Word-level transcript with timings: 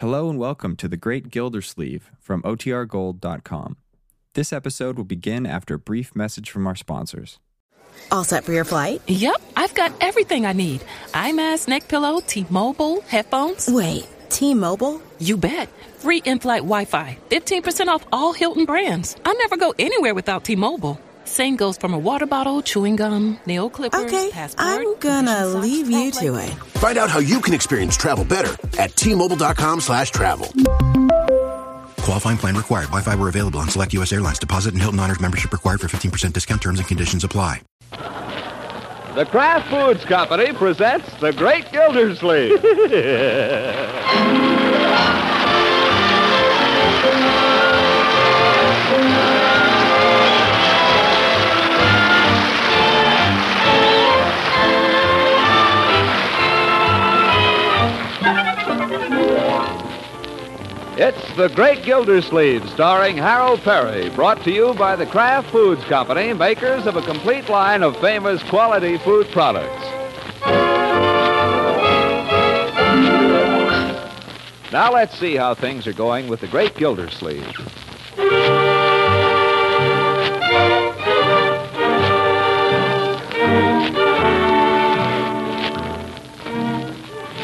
Hello 0.00 0.30
and 0.30 0.38
welcome 0.38 0.76
to 0.76 0.88
The 0.88 0.96
Great 0.96 1.28
Gildersleeve 1.28 2.10
from 2.18 2.40
OTRGold.com. 2.40 3.76
This 4.32 4.50
episode 4.50 4.96
will 4.96 5.04
begin 5.04 5.44
after 5.44 5.74
a 5.74 5.78
brief 5.78 6.16
message 6.16 6.50
from 6.50 6.66
our 6.66 6.74
sponsors. 6.74 7.38
All 8.10 8.24
set 8.24 8.44
for 8.44 8.54
your 8.54 8.64
flight? 8.64 9.02
Yep, 9.06 9.42
I've 9.56 9.74
got 9.74 9.92
everything 10.00 10.46
I 10.46 10.54
need. 10.54 10.82
Eye 11.12 11.32
mask, 11.32 11.68
neck 11.68 11.86
pillow, 11.86 12.20
T-Mobile, 12.26 13.02
headphones. 13.02 13.68
Wait, 13.68 14.08
T-Mobile? 14.30 15.02
You 15.18 15.36
bet. 15.36 15.68
Free 15.98 16.22
in-flight 16.24 16.62
Wi-Fi. 16.62 17.18
15% 17.28 17.88
off 17.88 18.06
all 18.10 18.32
Hilton 18.32 18.64
brands. 18.64 19.16
I 19.26 19.34
never 19.34 19.58
go 19.58 19.74
anywhere 19.78 20.14
without 20.14 20.44
T-Mobile. 20.44 20.98
Same 21.24 21.56
goes 21.56 21.76
from 21.76 21.94
a 21.94 21.98
water 21.98 22.26
bottle, 22.26 22.60
chewing 22.62 22.96
gum, 22.96 23.38
nail 23.46 23.70
clippers, 23.70 24.04
Okay, 24.04 24.30
passport. 24.32 24.66
I'm 24.68 24.98
gonna 24.98 25.44
socks, 25.50 25.54
leave 25.64 25.90
you 25.90 26.10
to 26.12 26.36
it. 26.36 26.50
Find 26.78 26.98
out 26.98 27.08
how 27.10 27.18
you 27.20 27.40
can 27.40 27.54
experience 27.54 27.96
travel 27.96 28.24
better 28.24 28.56
at 28.78 28.94
T-Mobile.com 28.96 29.80
slash 29.80 30.10
travel. 30.10 30.48
Qualifying 31.98 32.38
plan 32.38 32.56
required. 32.56 32.86
Wi-Fi 32.86 33.14
were 33.14 33.28
available 33.28 33.60
on 33.60 33.68
select 33.68 33.92
U.S. 33.94 34.12
airlines. 34.12 34.38
Deposit 34.38 34.72
and 34.74 34.82
Hilton 34.82 34.98
Honors 35.00 35.20
membership 35.20 35.52
required 35.52 35.80
for 35.80 35.86
15% 35.86 36.32
discount. 36.32 36.60
Terms 36.62 36.78
and 36.80 36.88
conditions 36.88 37.22
apply. 37.24 37.62
The 39.14 39.26
Kraft 39.26 39.68
Foods 39.70 40.04
Company 40.04 40.52
presents 40.52 41.12
The 41.20 41.32
Great 41.32 41.70
Gildersleeve. 41.72 42.60
It's 61.02 61.34
The 61.34 61.48
Great 61.48 61.82
Gildersleeve, 61.82 62.68
starring 62.68 63.16
Harold 63.16 63.62
Peary, 63.62 64.10
brought 64.10 64.44
to 64.44 64.50
you 64.50 64.74
by 64.74 64.96
the 64.96 65.06
Kraft 65.06 65.48
Foods 65.48 65.82
Company, 65.84 66.34
makers 66.34 66.84
of 66.84 66.94
a 66.94 67.00
complete 67.00 67.48
line 67.48 67.82
of 67.82 67.96
famous 68.02 68.42
quality 68.42 68.98
food 68.98 69.26
products. 69.28 69.82
Now 74.70 74.92
let's 74.92 75.18
see 75.18 75.36
how 75.36 75.54
things 75.54 75.86
are 75.86 75.94
going 75.94 76.28
with 76.28 76.40
The 76.40 76.48
Great 76.48 76.76
Gildersleeve. 76.76 77.46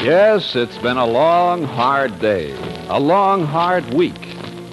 Yes, 0.03 0.55
it's 0.55 0.77
been 0.77 0.97
a 0.97 1.07
long, 1.07 1.63
hard 1.63 2.19
day, 2.19 2.55
a 2.89 2.99
long, 2.99 3.45
hard 3.45 3.93
week. 3.93 4.15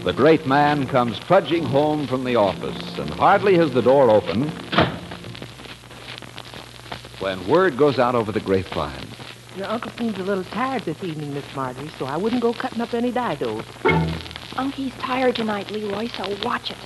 The 0.04 0.12
great 0.12 0.46
man 0.46 0.86
comes 0.86 1.18
trudging 1.18 1.64
home 1.64 2.06
from 2.06 2.24
the 2.24 2.36
office, 2.36 2.98
and 2.98 3.10
hardly 3.10 3.56
has 3.56 3.72
the 3.72 3.82
door 3.82 4.10
open 4.10 4.50
when 7.18 7.46
word 7.48 7.76
goes 7.76 7.98
out 7.98 8.14
over 8.14 8.30
the 8.30 8.40
grapevine. 8.40 9.06
Your 9.56 9.66
uncle 9.66 9.90
seems 9.92 10.18
a 10.18 10.22
little 10.22 10.44
tired 10.44 10.82
this 10.82 11.02
evening, 11.02 11.32
Miss 11.32 11.44
Marjorie, 11.56 11.90
so 11.98 12.06
I 12.06 12.16
wouldn't 12.16 12.42
go 12.42 12.52
cutting 12.52 12.80
up 12.80 12.92
any 12.92 13.10
didos. 13.10 13.64
Unkie's 14.56 14.94
tired 15.00 15.34
tonight, 15.34 15.70
Leroy, 15.70 16.08
so 16.08 16.36
watch 16.44 16.70
it. 16.70 16.76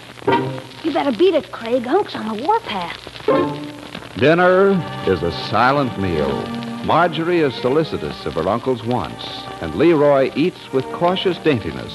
You 0.85 0.93
better 0.93 1.13
beat 1.13 1.35
it, 1.35 1.51
Craig. 1.51 1.87
Unk's 1.87 2.15
on 2.15 2.37
the 2.37 2.43
warpath. 2.43 4.17
Dinner 4.17 4.71
is 5.07 5.23
a 5.23 5.33
silent 5.49 5.99
meal. 6.01 6.68
Marjorie 6.89 7.41
is 7.41 7.55
solicitous 7.57 8.25
of 8.25 8.33
her 8.33 8.49
uncle's 8.49 8.83
wants, 8.83 9.43
and 9.61 9.75
Leroy 9.75 10.33
eats 10.35 10.73
with 10.73 10.87
cautious 10.87 11.37
daintiness. 11.37 11.93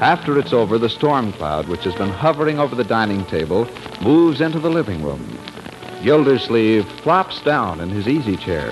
After 0.00 0.38
it's 0.38 0.52
over, 0.52 0.78
the 0.78 0.88
storm 0.88 1.32
cloud, 1.32 1.66
which 1.66 1.82
has 1.82 1.96
been 1.96 2.08
hovering 2.08 2.60
over 2.60 2.76
the 2.76 2.84
dining 2.84 3.24
table, 3.24 3.68
moves 4.00 4.40
into 4.40 4.60
the 4.60 4.70
living 4.70 5.02
room. 5.02 5.36
Gildersleeve 6.04 6.86
flops 7.00 7.42
down 7.42 7.80
in 7.80 7.88
his 7.88 8.06
easy 8.06 8.36
chair. 8.36 8.70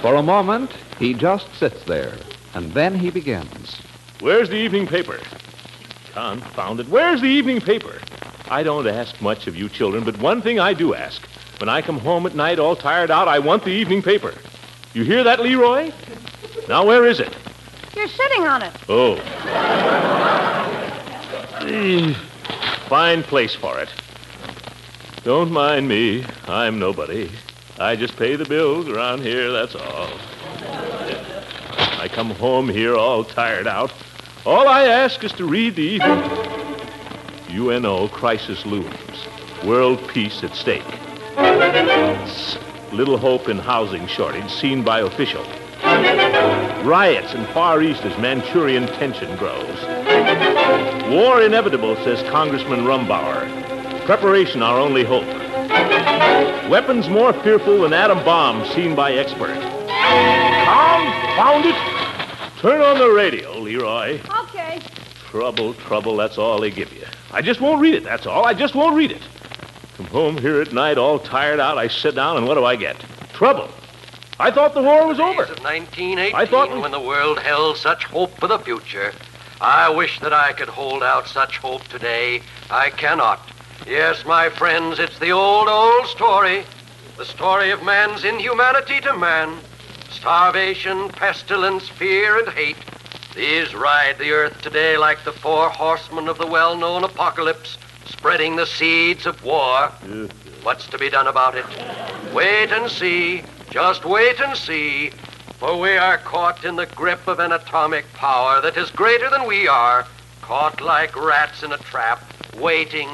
For 0.00 0.14
a 0.14 0.22
moment, 0.22 0.70
he 0.98 1.12
just 1.12 1.54
sits 1.56 1.84
there, 1.84 2.16
and 2.54 2.72
then 2.72 2.98
he 2.98 3.10
begins. 3.10 3.82
Where's 4.20 4.48
the 4.48 4.56
evening 4.56 4.86
paper? 4.86 5.20
Confound 6.16 6.80
it. 6.80 6.88
Where's 6.88 7.20
the 7.20 7.26
evening 7.26 7.60
paper? 7.60 8.00
I 8.48 8.62
don't 8.62 8.86
ask 8.86 9.20
much 9.20 9.46
of 9.46 9.54
you 9.54 9.68
children, 9.68 10.02
but 10.02 10.16
one 10.16 10.40
thing 10.40 10.58
I 10.58 10.72
do 10.72 10.94
ask. 10.94 11.20
When 11.58 11.68
I 11.68 11.82
come 11.82 11.98
home 11.98 12.24
at 12.24 12.34
night 12.34 12.58
all 12.58 12.74
tired 12.74 13.10
out, 13.10 13.28
I 13.28 13.38
want 13.38 13.64
the 13.64 13.70
evening 13.70 14.00
paper. 14.00 14.32
You 14.94 15.04
hear 15.04 15.22
that, 15.24 15.40
Leroy? 15.40 15.92
Now, 16.70 16.86
where 16.86 17.04
is 17.06 17.20
it? 17.20 17.36
You're 17.94 18.08
sitting 18.08 18.46
on 18.46 18.62
it. 18.62 18.72
Oh. 18.88 19.16
Fine 22.88 23.22
place 23.24 23.54
for 23.54 23.78
it. 23.78 23.90
Don't 25.22 25.52
mind 25.52 25.86
me. 25.86 26.24
I'm 26.48 26.78
nobody. 26.78 27.30
I 27.78 27.94
just 27.94 28.16
pay 28.16 28.36
the 28.36 28.46
bills 28.46 28.88
around 28.88 29.20
here, 29.20 29.52
that's 29.52 29.74
all. 29.74 30.08
I 32.00 32.08
come 32.10 32.30
home 32.30 32.70
here 32.70 32.96
all 32.96 33.22
tired 33.22 33.66
out. 33.66 33.92
All 34.46 34.68
I 34.68 34.84
ask 34.84 35.24
is 35.24 35.32
to 35.32 35.44
read 35.44 35.74
the. 35.74 36.00
UNO 37.50 38.06
crisis 38.06 38.64
looms. 38.64 39.26
World 39.64 40.06
peace 40.06 40.44
at 40.44 40.54
stake. 40.54 40.86
Little 42.92 43.18
hope 43.18 43.48
in 43.48 43.58
housing 43.58 44.06
shortage 44.06 44.48
seen 44.48 44.84
by 44.84 45.00
official. 45.00 45.42
Riots 46.84 47.34
in 47.34 47.44
Far 47.46 47.82
East 47.82 48.04
as 48.04 48.16
Manchurian 48.18 48.86
tension 48.86 49.36
grows. 49.36 49.82
War 51.10 51.42
inevitable, 51.42 51.96
says 52.04 52.22
Congressman 52.30 52.84
Rumbauer. 52.84 53.48
Preparation 54.04 54.62
our 54.62 54.78
only 54.78 55.02
hope. 55.02 55.26
Weapons 56.70 57.08
more 57.08 57.32
fearful 57.42 57.80
than 57.82 57.92
atom 57.92 58.24
bombs 58.24 58.70
seen 58.70 58.94
by 58.94 59.12
expert. 59.14 59.58
Confound 60.68 61.64
it! 61.66 61.85
Turn 62.66 62.80
on 62.80 62.98
the 62.98 63.08
radio, 63.08 63.56
Leroy. 63.60 64.18
Okay. 64.42 64.80
Trouble, 65.30 65.72
trouble, 65.74 66.16
that's 66.16 66.36
all 66.36 66.58
they 66.58 66.72
give 66.72 66.92
you. 66.92 67.04
I 67.30 67.40
just 67.40 67.60
won't 67.60 67.80
read 67.80 67.94
it, 67.94 68.02
that's 68.02 68.26
all. 68.26 68.44
I 68.44 68.54
just 68.54 68.74
won't 68.74 68.96
read 68.96 69.12
it. 69.12 69.22
Come 69.96 70.06
home 70.06 70.36
here 70.36 70.60
at 70.60 70.72
night 70.72 70.98
all 70.98 71.20
tired 71.20 71.60
out, 71.60 71.78
I 71.78 71.86
sit 71.86 72.16
down, 72.16 72.36
and 72.38 72.44
what 72.44 72.54
do 72.54 72.64
I 72.64 72.74
get? 72.74 72.96
Trouble. 73.32 73.68
I 74.40 74.50
thought 74.50 74.74
the 74.74 74.82
war 74.82 75.06
was 75.06 75.20
over. 75.20 75.44
Days 75.44 75.56
of 75.56 75.62
1918, 75.62 76.34
I 76.34 76.44
thought 76.44 76.72
we- 76.72 76.80
when 76.80 76.90
the 76.90 76.98
world 76.98 77.38
held 77.38 77.76
such 77.76 78.02
hope 78.02 78.36
for 78.40 78.48
the 78.48 78.58
future. 78.58 79.14
I 79.60 79.88
wish 79.88 80.18
that 80.18 80.32
I 80.32 80.52
could 80.52 80.70
hold 80.70 81.04
out 81.04 81.28
such 81.28 81.58
hope 81.58 81.86
today. 81.86 82.42
I 82.68 82.90
cannot. 82.90 83.48
Yes, 83.86 84.24
my 84.24 84.48
friends, 84.48 84.98
it's 84.98 85.20
the 85.20 85.30
old, 85.30 85.68
old 85.68 86.08
story. 86.08 86.64
The 87.16 87.26
story 87.26 87.70
of 87.70 87.84
man's 87.84 88.24
inhumanity 88.24 89.00
to 89.02 89.16
man. 89.16 89.60
Starvation, 90.10 91.08
pestilence, 91.10 91.88
fear, 91.88 92.38
and 92.38 92.48
hate. 92.48 92.76
These 93.34 93.74
ride 93.74 94.18
the 94.18 94.30
earth 94.30 94.60
today 94.62 94.96
like 94.96 95.22
the 95.24 95.32
four 95.32 95.68
horsemen 95.68 96.28
of 96.28 96.38
the 96.38 96.46
well-known 96.46 97.04
apocalypse, 97.04 97.76
spreading 98.06 98.56
the 98.56 98.66
seeds 98.66 99.26
of 99.26 99.44
war. 99.44 99.90
What's 100.62 100.86
to 100.88 100.98
be 100.98 101.10
done 101.10 101.26
about 101.26 101.54
it? 101.54 101.66
Wait 102.32 102.72
and 102.72 102.90
see. 102.90 103.42
Just 103.70 104.04
wait 104.04 104.40
and 104.40 104.56
see. 104.56 105.10
For 105.58 105.78
we 105.78 105.96
are 105.96 106.18
caught 106.18 106.64
in 106.64 106.76
the 106.76 106.86
grip 106.86 107.26
of 107.28 107.38
an 107.38 107.52
atomic 107.52 108.10
power 108.14 108.60
that 108.62 108.76
is 108.76 108.90
greater 108.90 109.30
than 109.30 109.46
we 109.46 109.68
are. 109.68 110.06
Caught 110.42 110.80
like 110.80 111.16
rats 111.16 111.62
in 111.62 111.72
a 111.72 111.78
trap, 111.78 112.24
waiting, 112.58 113.08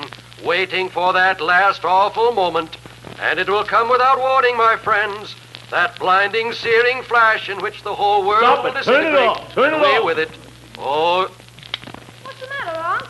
waiting 0.45 0.89
for 0.89 1.13
that 1.13 1.41
last 1.41 1.85
awful 1.85 2.33
moment. 2.33 2.77
And 3.21 3.39
it 3.39 3.49
will 3.49 3.65
come 3.65 3.89
without 3.89 4.19
warning, 4.19 4.57
my 4.57 4.77
friends. 4.77 5.35
That 5.73 5.99
blinding, 5.99 6.53
searing 6.53 7.03
flash 7.03 7.49
in 7.49 7.59
which 7.63 7.83
the 7.83 7.95
whole 7.95 8.27
world 8.27 8.43
Stop 8.43 8.65
will 8.65 8.77
it. 8.77 8.85
Turn 8.85 9.07
it 9.07 9.15
off. 9.19 9.55
Turn 9.55 9.73
and 9.73 9.77
it 9.77 9.79
away 9.81 9.97
off. 9.97 10.05
with 10.05 10.19
it. 10.19 10.31
Oh, 10.79 11.35
What's 12.23 12.41
the 12.41 12.47
matter, 12.49 12.79
Unc? 12.79 13.09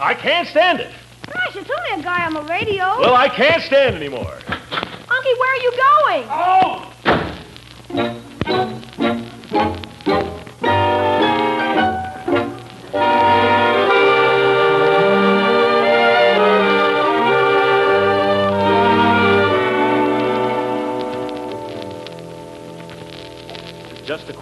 I 0.00 0.14
can't 0.14 0.48
stand 0.48 0.80
it. 0.80 0.90
Gosh, 1.32 1.54
it's 1.54 1.70
only 1.70 2.00
a 2.00 2.04
guy 2.04 2.26
on 2.26 2.34
the 2.34 2.42
radio. 2.42 2.98
Well, 2.98 3.14
I 3.14 3.28
can't 3.28 3.62
stand 3.62 3.94
anymore. 3.94 4.36
Unky, 4.48 5.38
where 5.38 5.52
are 5.52 5.62
you 5.62 5.72
going? 6.02 6.26
Oh! 6.28 6.90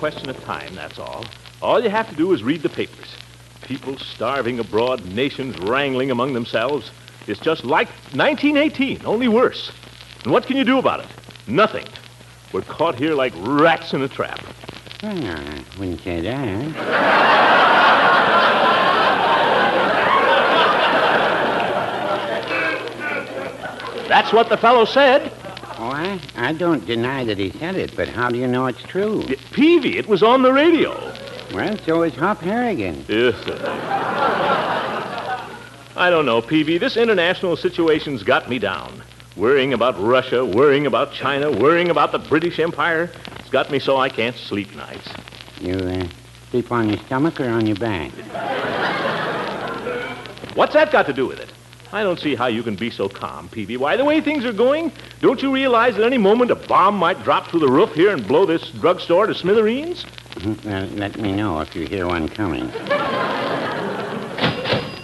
Question 0.03 0.29
of 0.29 0.43
time, 0.43 0.75
that's 0.75 0.99
all. 0.99 1.25
All 1.63 1.81
you 1.81 1.89
have 1.89 2.11
to 2.11 2.17
do 2.17 2.33
is 2.33 2.43
read 2.43 2.63
the 2.63 2.69
papers. 2.69 3.15
People 3.61 3.97
starving 3.99 4.59
abroad, 4.59 5.05
nations 5.05 5.57
wrangling 5.61 6.11
among 6.11 6.33
themselves. 6.33 6.91
It's 7.29 7.39
just 7.39 7.65
like 7.65 7.87
1918, 8.13 9.07
only 9.07 9.29
worse. 9.29 9.71
And 10.25 10.33
what 10.33 10.45
can 10.45 10.57
you 10.57 10.65
do 10.65 10.79
about 10.79 10.99
it? 10.99 11.07
Nothing. 11.47 11.87
We're 12.53 12.63
caught 12.63 12.97
here 12.97 13.15
like 13.15 13.33
rats 13.37 13.95
in 13.95 14.03
a 14.03 14.09
trap. 14.09 14.41
Well, 15.05 15.15
no, 15.15 15.35
I 15.35 15.65
wouldn't 15.79 16.01
say 16.01 16.21
that. 16.21 16.73
That's 24.09 24.33
what 24.33 24.49
the 24.49 24.57
fellow 24.57 24.85
said. 24.85 25.33
Oh, 25.79 25.91
I, 25.91 26.21
I 26.37 26.53
don't 26.53 26.85
deny 26.87 27.25
that 27.25 27.39
he 27.39 27.51
said 27.53 27.77
it, 27.77 27.97
but 27.97 28.09
how 28.09 28.29
do 28.31 28.39
you 28.39 28.47
know 28.47 28.67
it's 28.67 28.83
true? 28.83 29.25
Peavy, 29.53 29.97
it 29.99 30.07
was 30.07 30.23
on 30.23 30.43
the 30.43 30.53
radio. 30.53 30.91
Well, 31.53 31.77
so 31.79 32.03
is 32.03 32.15
Hop 32.15 32.41
Harrigan. 32.41 33.05
Yes, 33.09 33.35
sir. 33.45 33.59
I 35.97 36.09
don't 36.11 36.25
know, 36.27 36.41
Peavy. 36.41 36.79
This 36.79 36.97
international 36.97 37.57
situation's 37.57 38.23
got 38.23 38.49
me 38.49 38.59
down. 38.59 39.03
Worrying 39.37 39.73
about 39.73 39.99
Russia, 39.99 40.45
worrying 40.45 40.87
about 40.87 41.13
China, 41.13 41.51
worrying 41.51 41.91
about 41.91 42.13
the 42.13 42.19
British 42.19 42.59
Empire. 42.59 43.11
It's 43.39 43.51
got 43.51 43.71
me 43.71 43.79
so 43.79 43.97
I 43.97 44.09
can't 44.09 44.37
sleep 44.37 44.75
nights. 44.77 45.09
You 45.61 45.75
uh, 45.75 46.07
sleep 46.51 46.71
on 46.71 46.89
your 46.89 46.99
stomach 46.99 47.41
or 47.41 47.49
on 47.49 47.67
your 47.67 47.77
back? 47.77 48.11
What's 50.55 50.75
that 50.75 50.93
got 50.93 51.07
to 51.07 51.13
do 51.13 51.27
with 51.27 51.41
it? 51.41 51.51
I 51.93 52.03
don't 52.03 52.19
see 52.19 52.35
how 52.35 52.47
you 52.47 52.63
can 52.63 52.75
be 52.75 52.91
so 52.91 53.07
calm, 53.09 53.49
Peavy. 53.51 53.77
Why, 53.77 53.97
the 53.97 54.05
way 54.05 54.23
things 54.23 54.47
are 54.47 54.53
going, 54.53 54.91
don't 55.21 55.43
you 55.43 55.53
realize 55.53 55.97
that 55.97 56.05
any 56.05 56.17
moment 56.17 56.51
a 56.51 56.55
bomb 56.55 56.97
might 56.97 57.23
drop 57.23 57.49
through 57.49 57.61
the 57.61 57.69
roof 57.69 57.93
here 57.93 58.11
and 58.11 58.27
blow 58.27 58.47
this 58.47 58.71
drugstore 58.71 59.27
to 59.27 59.35
smithereens? 59.35 60.05
Mm-hmm. 60.05 60.69
Well, 60.69 60.87
let 60.87 61.19
me 61.19 61.33
know 61.33 61.61
if 61.61 61.77
you 61.77 61.87
hear 61.87 62.07
one 62.07 62.31
coming. 62.31 62.71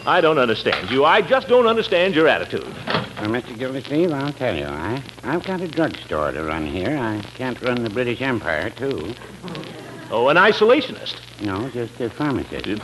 I 0.07 0.21
don't 0.23 0.39
understand 0.39 0.91
you. 0.91 1.05
I 1.05 1.21
just 1.21 1.49
don't 1.49 1.67
understand 1.67 2.15
your 2.15 2.27
attitude. 2.27 2.65
Well, 2.65 3.29
Mr. 3.29 3.59
Gildersleeve, 3.59 4.11
I'll 4.11 4.33
tell 4.33 4.57
you. 4.57 4.65
I, 4.65 5.03
I've 5.25 5.45
got 5.45 5.61
a 5.61 5.69
drugstore 5.69 6.33
to 6.33 6.43
run 6.45 6.65
here. 6.65 6.97
I 6.97 7.21
can't 7.35 7.61
run 7.61 7.83
the 7.83 7.91
British 7.91 8.23
Empire, 8.23 8.71
too. 8.71 9.15
Oh, 10.11 10.29
an 10.29 10.39
isolationist. 10.39 11.17
No, 11.43 11.69
just 11.69 12.01
a 12.01 12.09
pharmacist. 12.09 12.81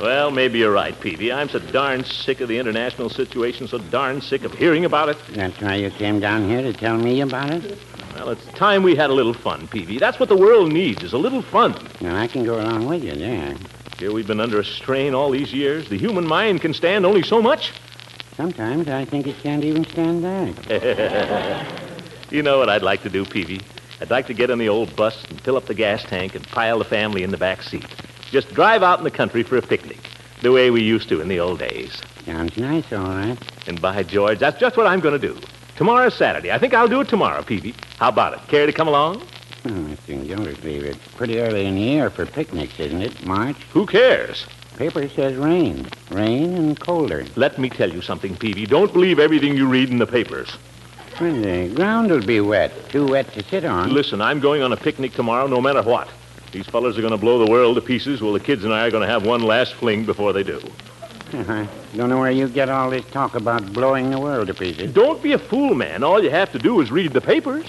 Well, 0.00 0.30
maybe 0.30 0.58
you're 0.58 0.72
right, 0.72 0.98
Peavy. 1.00 1.32
I'm 1.32 1.48
so 1.48 1.60
darn 1.60 2.04
sick 2.04 2.40
of 2.40 2.48
the 2.48 2.58
international 2.58 3.08
situation, 3.10 3.68
so 3.68 3.78
darn 3.78 4.20
sick 4.20 4.42
of 4.42 4.52
hearing 4.52 4.84
about 4.84 5.08
it. 5.08 5.16
That's 5.30 5.60
why 5.60 5.76
you 5.76 5.90
came 5.90 6.18
down 6.18 6.48
here 6.48 6.62
to 6.62 6.72
tell 6.72 6.96
me 6.96 7.20
about 7.20 7.50
it? 7.50 7.78
Well, 8.14 8.30
it's 8.30 8.44
time 8.48 8.82
we 8.82 8.96
had 8.96 9.10
a 9.10 9.12
little 9.12 9.34
fun, 9.34 9.68
Peavy. 9.68 9.98
That's 9.98 10.18
what 10.18 10.28
the 10.28 10.36
world 10.36 10.72
needs, 10.72 11.02
is 11.02 11.12
a 11.12 11.18
little 11.18 11.42
fun. 11.42 11.76
Now, 12.00 12.16
I 12.16 12.26
can 12.26 12.44
go 12.44 12.60
along 12.60 12.86
with 12.86 13.04
you 13.04 13.14
there. 13.14 13.54
Here 13.98 14.12
we've 14.12 14.26
been 14.26 14.40
under 14.40 14.58
a 14.58 14.64
strain 14.64 15.14
all 15.14 15.30
these 15.30 15.52
years. 15.52 15.88
The 15.88 15.98
human 15.98 16.26
mind 16.26 16.60
can 16.60 16.74
stand 16.74 17.06
only 17.06 17.22
so 17.22 17.40
much. 17.40 17.72
Sometimes 18.36 18.88
I 18.88 19.04
think 19.04 19.28
it 19.28 19.36
can't 19.42 19.62
even 19.62 19.84
stand 19.84 20.24
that. 20.24 21.66
you 22.30 22.42
know 22.42 22.58
what 22.58 22.68
I'd 22.68 22.82
like 22.82 23.02
to 23.02 23.10
do, 23.10 23.24
Peavy? 23.24 23.60
I'd 24.00 24.10
like 24.10 24.26
to 24.26 24.34
get 24.34 24.50
in 24.50 24.58
the 24.58 24.68
old 24.68 24.94
bus 24.96 25.24
and 25.30 25.40
fill 25.40 25.56
up 25.56 25.66
the 25.66 25.74
gas 25.74 26.02
tank 26.02 26.34
and 26.34 26.44
pile 26.48 26.78
the 26.80 26.84
family 26.84 27.22
in 27.22 27.30
the 27.30 27.36
back 27.36 27.62
seat. 27.62 27.86
Just 28.34 28.52
drive 28.52 28.82
out 28.82 28.98
in 28.98 29.04
the 29.04 29.12
country 29.12 29.44
for 29.44 29.56
a 29.56 29.62
picnic, 29.62 30.10
the 30.42 30.50
way 30.50 30.68
we 30.68 30.82
used 30.82 31.08
to 31.10 31.20
in 31.20 31.28
the 31.28 31.38
old 31.38 31.60
days. 31.60 32.02
Sounds 32.26 32.56
nice, 32.56 32.92
all 32.92 33.06
right. 33.06 33.38
And 33.68 33.80
by 33.80 34.02
George, 34.02 34.40
that's 34.40 34.58
just 34.58 34.76
what 34.76 34.88
I'm 34.88 34.98
going 34.98 35.16
to 35.20 35.24
do. 35.24 35.38
Tomorrow's 35.76 36.16
Saturday. 36.16 36.50
I 36.50 36.58
think 36.58 36.74
I'll 36.74 36.88
do 36.88 37.00
it 37.00 37.08
tomorrow, 37.08 37.44
Peavy. 37.44 37.76
How 38.00 38.08
about 38.08 38.32
it? 38.32 38.40
Care 38.48 38.66
to 38.66 38.72
come 38.72 38.88
along? 38.88 39.22
Oh, 39.66 39.68
Mr. 39.68 40.26
Gildersleeve, 40.26 40.82
it's 40.82 41.08
pretty 41.14 41.38
early 41.38 41.64
in 41.64 41.76
the 41.76 41.80
year 41.80 42.10
for 42.10 42.26
picnics, 42.26 42.80
isn't 42.80 43.02
it? 43.02 43.24
March? 43.24 43.54
Who 43.72 43.86
cares? 43.86 44.44
Paper 44.78 45.08
says 45.10 45.36
rain. 45.36 45.86
Rain 46.10 46.56
and 46.56 46.80
colder. 46.80 47.24
Let 47.36 47.60
me 47.60 47.70
tell 47.70 47.92
you 47.92 48.02
something, 48.02 48.36
Peavy. 48.36 48.66
Don't 48.66 48.92
believe 48.92 49.20
everything 49.20 49.56
you 49.56 49.68
read 49.68 49.90
in 49.90 49.98
the 49.98 50.08
papers. 50.08 50.58
Well, 51.20 51.40
the 51.40 51.72
ground 51.72 52.10
will 52.10 52.26
be 52.26 52.40
wet. 52.40 52.72
Too 52.88 53.06
wet 53.06 53.32
to 53.34 53.44
sit 53.44 53.64
on. 53.64 53.94
Listen, 53.94 54.20
I'm 54.20 54.40
going 54.40 54.60
on 54.60 54.72
a 54.72 54.76
picnic 54.76 55.12
tomorrow 55.12 55.46
no 55.46 55.60
matter 55.60 55.82
what. 55.82 56.08
These 56.54 56.68
fellas 56.68 56.96
are 56.96 57.00
going 57.00 57.10
to 57.10 57.18
blow 57.18 57.44
the 57.44 57.50
world 57.50 57.74
to 57.74 57.82
pieces. 57.82 58.22
Well, 58.22 58.32
the 58.32 58.38
kids 58.38 58.62
and 58.62 58.72
I 58.72 58.86
are 58.86 58.90
going 58.92 59.04
to 59.04 59.12
have 59.12 59.26
one 59.26 59.42
last 59.42 59.74
fling 59.74 60.04
before 60.04 60.32
they 60.32 60.44
do. 60.44 60.62
I 61.32 61.66
don't 61.96 62.08
know 62.08 62.20
where 62.20 62.30
you 62.30 62.46
get 62.46 62.68
all 62.68 62.90
this 62.90 63.04
talk 63.06 63.34
about 63.34 63.72
blowing 63.72 64.12
the 64.12 64.20
world 64.20 64.46
to 64.46 64.54
pieces. 64.54 64.92
Don't 64.92 65.20
be 65.20 65.32
a 65.32 65.38
fool, 65.38 65.74
man. 65.74 66.04
All 66.04 66.22
you 66.22 66.30
have 66.30 66.52
to 66.52 66.60
do 66.60 66.80
is 66.80 66.92
read 66.92 67.12
the 67.12 67.20
papers. 67.20 67.66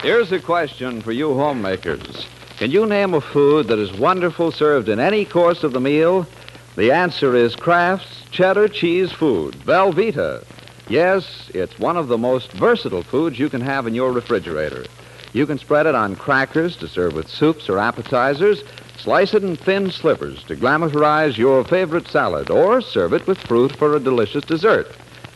Here's 0.00 0.32
a 0.32 0.40
question 0.40 1.02
for 1.02 1.12
you 1.12 1.34
homemakers. 1.34 2.26
Can 2.58 2.72
you 2.72 2.86
name 2.86 3.14
a 3.14 3.20
food 3.20 3.68
that 3.68 3.78
is 3.78 3.92
wonderful 3.92 4.50
served 4.50 4.88
in 4.88 4.98
any 4.98 5.24
course 5.24 5.62
of 5.62 5.72
the 5.72 5.80
meal? 5.80 6.26
The 6.74 6.90
answer 6.90 7.36
is 7.36 7.54
Kraft's 7.54 8.28
cheddar 8.32 8.66
cheese 8.66 9.12
food, 9.12 9.54
Velveeta. 9.54 10.44
Yes, 10.88 11.48
it's 11.54 11.78
one 11.78 11.96
of 11.96 12.08
the 12.08 12.18
most 12.18 12.50
versatile 12.50 13.04
foods 13.04 13.38
you 13.38 13.48
can 13.48 13.60
have 13.60 13.86
in 13.86 13.94
your 13.94 14.10
refrigerator. 14.10 14.86
You 15.32 15.46
can 15.46 15.58
spread 15.58 15.86
it 15.86 15.94
on 15.94 16.16
crackers 16.16 16.74
to 16.78 16.88
serve 16.88 17.14
with 17.14 17.28
soups 17.28 17.68
or 17.68 17.78
appetizers, 17.78 18.64
slice 18.96 19.34
it 19.34 19.44
in 19.44 19.54
thin 19.54 19.92
slivers 19.92 20.42
to 20.46 20.56
glamorize 20.56 21.36
your 21.36 21.62
favorite 21.62 22.08
salad, 22.08 22.50
or 22.50 22.80
serve 22.80 23.12
it 23.12 23.24
with 23.28 23.38
fruit 23.38 23.70
for 23.70 23.94
a 23.94 24.00
delicious 24.00 24.44
dessert. 24.44 24.88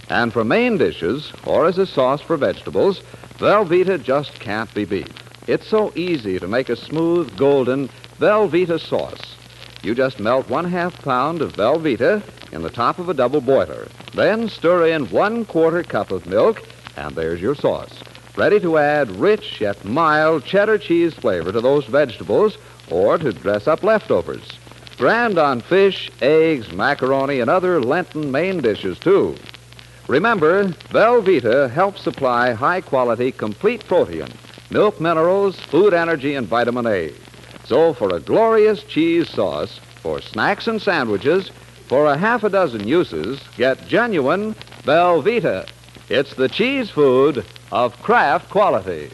And 0.09 0.33
for 0.33 0.43
main 0.43 0.77
dishes, 0.77 1.33
or 1.47 1.67
as 1.67 1.79
a 1.79 1.87
sauce 1.87 2.21
for 2.21 2.37
vegetables, 2.37 3.01
Velveeta 3.39 4.03
just 4.03 4.41
can't 4.41 4.75
be 4.75 4.85
beat. 4.85 5.23
It's 5.49 5.67
so 5.67 5.93
easy 5.97 6.39
to 6.39 6.47
make 6.47 6.69
a 6.69 6.77
smooth, 6.77 7.37
golden 7.37 7.89
Velveeta 8.21 8.79
sauce. 8.79 9.37
You 9.83 9.93
just 9.95 10.21
melt 10.21 10.49
one 10.49 10.65
half 10.65 10.97
pound 11.03 11.43
of 11.43 11.55
Velveeta 11.55 12.23
in 12.53 12.63
the 12.63 12.71
top 12.71 13.01
of 13.01 13.09
a 13.09 13.15
double 13.15 13.41
boiler. 13.41 13.89
Then 14.15 14.49
stir 14.49 14.87
in 14.87 15.11
one 15.11 15.45
quarter 15.45 15.83
cup 15.83 16.13
of 16.13 16.27
milk, 16.27 16.63
and 16.97 17.17
there's 17.17 17.41
your 17.41 17.57
sauce. 17.57 18.03
Ready 18.37 18.61
to 18.61 18.79
add 18.79 19.11
rich 19.11 19.61
yet 19.61 19.85
mild 19.85 20.45
cheddar 20.45 20.79
cheese 20.79 21.13
flavor 21.13 21.51
to 21.51 21.61
those 21.61 21.87
vegetables 21.87 22.57
or 22.89 23.19
to 23.19 23.33
dress 23.33 23.67
up 23.67 23.83
leftovers. 23.83 24.49
Grand 24.97 25.39
on 25.39 25.61
fish, 25.61 26.09
eggs, 26.21 26.73
macaroni, 26.73 27.41
and 27.41 27.51
other 27.51 27.81
Lenten 27.81 28.31
main 28.31 28.61
dishes, 28.61 28.97
too. 29.01 29.35
Remember, 30.07 30.67
Velveeta 30.91 31.69
helps 31.69 32.03
supply 32.03 32.53
high 32.53 32.81
quality, 32.81 33.33
complete 33.33 33.85
protein, 33.87 34.29
milk 34.73 35.01
minerals, 35.01 35.59
food 35.61 35.95
energy, 35.95 36.35
and 36.35 36.47
vitamin 36.47 36.87
A. 36.87 37.13
So, 37.65 37.93
for 37.93 38.15
a 38.15 38.21
glorious 38.21 38.83
cheese 38.83 39.29
sauce, 39.29 39.79
for 40.03 40.21
snacks 40.21 40.67
and 40.67 40.81
sandwiches, 40.81 41.51
for 41.87 42.07
a 42.07 42.17
half 42.17 42.43
a 42.43 42.49
dozen 42.49 42.89
uses, 42.89 43.41
get 43.57 43.87
genuine 43.87 44.55
Velveeta. 44.85 45.69
It's 46.09 46.35
the 46.35 46.49
cheese 46.49 46.91
food 46.91 47.45
of 47.71 47.97
Kraft 48.03 48.51
quality. 48.51 49.11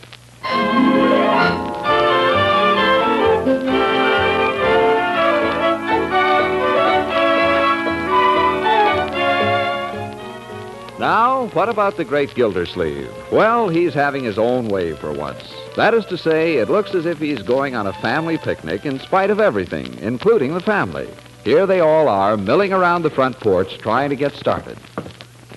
Now, 10.98 11.46
what 11.50 11.68
about 11.68 11.96
the 11.96 12.04
great 12.04 12.34
Gildersleeve? 12.34 13.08
Well, 13.30 13.68
he's 13.68 13.94
having 13.94 14.24
his 14.24 14.36
own 14.36 14.66
way 14.66 14.94
for 14.94 15.12
once. 15.12 15.44
That 15.76 15.94
is 15.94 16.04
to 16.06 16.18
say, 16.18 16.56
it 16.56 16.68
looks 16.68 16.92
as 16.92 17.06
if 17.06 17.20
he's 17.20 17.40
going 17.40 17.76
on 17.76 17.86
a 17.86 17.92
family 17.92 18.36
picnic 18.36 18.84
in 18.84 18.98
spite 18.98 19.30
of 19.30 19.38
everything, 19.38 19.96
including 20.00 20.54
the 20.54 20.60
family. 20.60 21.08
Here 21.44 21.66
they 21.66 21.78
all 21.78 22.08
are, 22.08 22.36
milling 22.36 22.72
around 22.72 23.02
the 23.02 23.10
front 23.10 23.38
porch, 23.38 23.78
trying 23.78 24.10
to 24.10 24.16
get 24.16 24.34
started. 24.34 24.76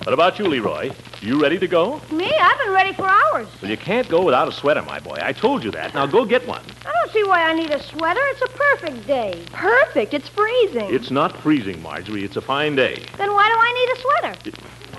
What 0.03 0.13
about 0.13 0.37
you, 0.37 0.45
Leroy? 0.45 0.91
You 1.21 1.41
ready 1.41 1.57
to 1.57 1.67
go? 1.67 1.99
Me? 2.11 2.31
I've 2.39 2.59
been 2.59 2.73
ready 2.73 2.93
for 2.93 3.07
hours. 3.07 3.47
Well, 3.63 3.71
you 3.71 3.77
can't 3.77 4.07
go 4.09 4.23
without 4.23 4.47
a 4.47 4.51
sweater, 4.51 4.83
my 4.83 4.99
boy. 4.99 5.17
I 5.21 5.33
told 5.33 5.63
you 5.63 5.71
that. 5.71 5.95
Now 5.95 6.05
go 6.05 6.23
get 6.23 6.47
one. 6.47 6.63
I 6.85 6.91
don't 6.91 7.11
see 7.11 7.23
why 7.23 7.43
I 7.43 7.53
need 7.53 7.71
a 7.71 7.81
sweater. 7.81 8.21
It's 8.25 8.41
a 8.41 8.47
perfect 8.47 9.07
day. 9.07 9.43
Perfect? 9.51 10.13
It's 10.13 10.27
freezing. 10.29 10.93
It's 10.93 11.09
not 11.09 11.35
freezing, 11.37 11.81
Marjorie. 11.81 12.23
It's 12.23 12.37
a 12.37 12.41
fine 12.41 12.75
day. 12.75 13.03
Then 13.17 13.33
why 13.33 13.47
do 13.49 13.55
I 13.57 13.73
need 13.73 13.89
a 13.89 14.01
sweater? 14.01 14.90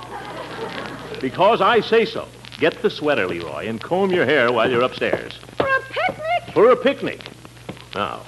Because 1.21 1.61
I 1.61 1.81
say 1.81 2.05
so. 2.05 2.27
Get 2.59 2.83
the 2.83 2.91
sweater, 2.91 3.27
Leroy, 3.27 3.67
and 3.67 3.81
comb 3.81 4.11
your 4.11 4.25
hair 4.25 4.53
while 4.53 4.71
you're 4.71 4.83
upstairs. 4.83 5.33
For 5.57 5.67
a 5.67 5.81
picnic? 5.81 6.55
For 6.55 6.71
a 6.71 6.77
picnic. 6.77 7.21
Now, 7.95 8.23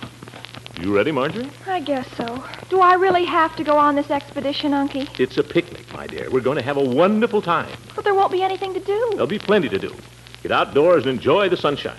you 0.80 0.94
ready, 0.94 1.12
Marjorie? 1.12 1.50
I 1.66 1.80
guess 1.80 2.06
so. 2.16 2.44
Do 2.68 2.80
I 2.80 2.94
really 2.94 3.24
have 3.24 3.54
to 3.56 3.64
go 3.64 3.76
on 3.76 3.94
this 3.94 4.10
expedition, 4.10 4.72
Unky? 4.72 5.08
It's 5.20 5.38
a 5.38 5.42
picnic, 5.44 5.92
my 5.92 6.06
dear. 6.06 6.30
We're 6.30 6.40
going 6.40 6.58
to 6.58 6.64
have 6.64 6.76
a 6.76 6.84
wonderful 6.84 7.40
time. 7.42 7.70
But 7.94 8.04
there 8.04 8.14
won't 8.14 8.32
be 8.32 8.42
anything 8.42 8.74
to 8.74 8.80
do. 8.80 9.10
There'll 9.12 9.26
be 9.26 9.38
plenty 9.38 9.68
to 9.68 9.78
do. 9.78 9.94
Get 10.42 10.52
outdoors 10.52 11.06
and 11.06 11.16
enjoy 11.16 11.48
the 11.48 11.56
sunshine. 11.56 11.96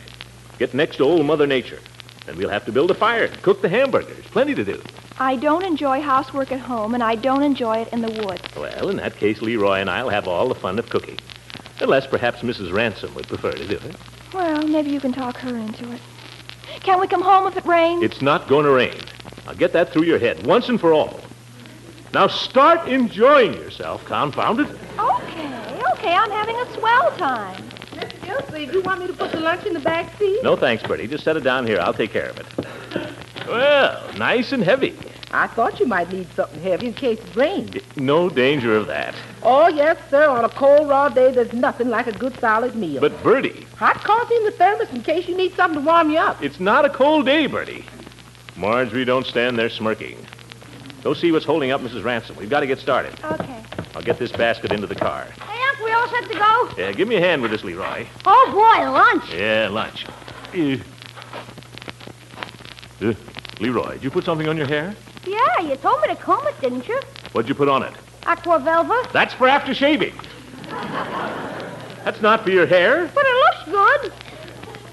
Get 0.60 0.74
next 0.74 0.98
to 0.98 1.04
old 1.04 1.26
Mother 1.26 1.48
Nature. 1.48 1.80
Then 2.26 2.38
we'll 2.38 2.50
have 2.50 2.66
to 2.66 2.72
build 2.72 2.92
a 2.92 2.96
fire 2.96 3.26
and 3.26 3.42
cook 3.42 3.62
the 3.62 3.70
hamburgers. 3.70 4.26
Plenty 4.26 4.56
to 4.56 4.64
do. 4.64 4.82
I 5.18 5.38
don't 5.38 5.64
enjoy 5.64 6.02
housework 6.02 6.52
at 6.52 6.60
home, 6.60 6.94
and 6.94 7.02
I 7.02 7.16
don't 7.16 7.44
enjoy 7.44 7.78
it 7.78 7.94
in 7.94 8.02
the 8.02 8.12
woods. 8.26 8.44
Well, 8.56 8.90
in 8.90 8.98
that 8.98 9.16
case, 9.16 9.42
Leroy 9.42 9.80
and 9.80 9.90
I'll 9.90 10.10
have 10.10 10.28
all 10.28 10.50
the 10.50 10.56
fun 10.56 10.78
of 10.78 10.90
cooking. 10.90 11.18
Unless 11.80 12.08
perhaps 12.08 12.42
Mrs. 12.42 12.74
Ransom 12.74 13.14
would 13.16 13.28
prefer 13.28 13.52
to 13.54 13.66
do 13.66 13.76
it. 13.76 13.96
Well, 14.34 14.68
maybe 14.68 14.90
you 14.90 15.00
can 15.00 15.14
talk 15.14 15.38
her 15.38 15.56
into 15.56 15.90
it. 15.92 16.02
Can 16.82 17.00
we 17.00 17.08
come 17.08 17.22
home 17.22 17.48
if 17.48 17.56
it 17.56 17.66
rains? 17.66 18.04
It's 18.04 18.22
not 18.22 18.48
going 18.48 18.66
to 18.66 18.72
rain. 18.72 19.00
I'll 19.48 19.56
get 19.56 19.72
that 19.74 19.94
through 19.94 20.04
your 20.04 20.20
head 20.20 20.46
once 20.46 20.68
and 20.68 20.80
for 20.80 20.92
all. 20.92 21.20
Now 22.14 22.28
start 22.28 22.88
enjoying 22.88 23.54
yourself, 23.54 24.04
confound 24.06 24.60
it. 24.60 24.68
Okay, 24.98 25.82
okay, 25.94 26.14
I'm 26.14 26.32
having 26.32 26.56
a 26.58 26.74
swell 26.74 27.12
time. 27.18 27.64
Miss 27.96 28.12
Gilsey, 28.24 28.66
do 28.66 28.74
you 28.74 28.82
want 28.82 29.00
me 29.00 29.08
to 29.08 29.14
put 29.14 29.32
the 29.32 29.40
lunch 29.40 29.66
in 29.66 29.74
the 29.74 29.80
back 29.80 30.18
seat? 30.18 30.44
No 30.44 30.56
thanks, 30.56 30.84
Birdie. 30.84 31.08
Just 31.08 31.24
set 31.24 31.38
it 31.38 31.42
down 31.42 31.66
here. 31.66 31.80
I'll 31.80 31.94
take 31.94 32.12
care 32.12 32.30
of 32.30 32.40
it. 32.40 32.65
Well, 33.48 34.14
nice 34.18 34.52
and 34.52 34.64
heavy. 34.64 34.98
I 35.32 35.48
thought 35.48 35.80
you 35.80 35.86
might 35.86 36.12
need 36.12 36.28
something 36.34 36.62
heavy 36.62 36.88
in 36.88 36.94
case 36.94 37.20
it 37.20 37.36
rains. 37.36 37.76
No 37.98 38.30
danger 38.30 38.76
of 38.76 38.88
that. 38.88 39.14
Oh, 39.44 39.68
yes, 39.68 39.98
sir. 40.10 40.30
On 40.30 40.46
a 40.46 40.50
cold, 40.50 40.88
raw 40.88 41.10
day, 41.10 41.32
there's 41.32 41.52
nothing 41.54 41.90
like 41.90 42.08
a 42.08 42.12
good, 42.14 42.40
solid 42.40 42.76
meal. 42.76 43.02
But, 43.02 43.22
Birdie, 43.22 43.66
Hot 43.78 43.96
coffee 44.04 44.36
in 44.36 44.46
the 44.46 44.52
thermos 44.52 44.90
in 44.92 45.02
case 45.04 45.28
you 45.28 45.36
need 45.36 45.54
something 45.54 45.82
to 45.82 45.86
warm 45.86 46.10
you 46.10 46.18
up. 46.18 46.42
it's 46.42 46.60
not 46.62 46.86
a 46.86 46.90
cold 46.90 47.26
day, 47.26 47.48
Birdie. 47.48 47.84
Marjorie, 48.56 49.04
don't 49.04 49.26
stand 49.26 49.60
there 49.60 49.70
smirking. 49.70 50.18
Go 51.04 51.14
see 51.14 51.32
what's 51.32 51.46
holding 51.46 51.72
up 51.72 51.82
Mrs. 51.82 52.04
Ransom. 52.04 52.38
We've 52.38 52.50
got 52.50 52.62
to 52.62 52.68
get 52.68 52.80
started. 52.80 53.14
Okay. 53.24 53.64
I'll 53.94 54.02
get 54.02 54.18
this 54.18 54.32
basket 54.32 54.72
into 54.72 54.88
the 54.88 54.96
car. 54.96 55.26
Hey, 55.26 55.62
Unc, 55.70 55.80
we 55.84 55.92
all 55.92 56.08
set 56.08 56.24
to 56.32 56.34
go? 56.38 56.70
Yeah, 56.78 56.92
give 56.94 57.08
me 57.08 57.16
a 57.16 57.20
hand 57.20 57.42
with 57.42 57.52
this, 57.52 57.64
Leroy. 57.64 58.08
Oh, 58.26 58.52
boy, 58.52 58.90
lunch. 58.90 59.34
Yeah, 59.34 59.68
lunch. 59.70 60.06
Uh, 60.54 60.78
uh, 63.06 63.14
Leroy, 63.60 63.94
did 63.94 64.04
you 64.04 64.12
put 64.12 64.26
something 64.26 64.48
on 64.48 64.58
your 64.58 64.68
hair? 64.68 64.96
Yeah, 65.26 65.60
you 65.62 65.76
told 65.78 66.02
me 66.02 66.08
to 66.10 66.16
comb 66.16 66.46
it, 66.48 66.60
didn't 66.62 66.88
you? 66.88 67.00
What'd 67.32 67.48
you 67.50 67.56
put 67.56 67.70
on 67.70 67.84
it? 67.84 67.94
Aqua 68.26 68.60
Velva. 68.60 69.12
That's 69.12 69.34
for 69.34 69.48
after 69.48 69.74
shaving. 69.74 70.14
That's 70.70 72.22
not 72.22 72.44
for 72.44 72.52
your 72.52 72.66
hair. 72.66 73.10
But 73.14 73.26
it 73.26 73.36
looks 73.36 73.66
good. 73.72 74.14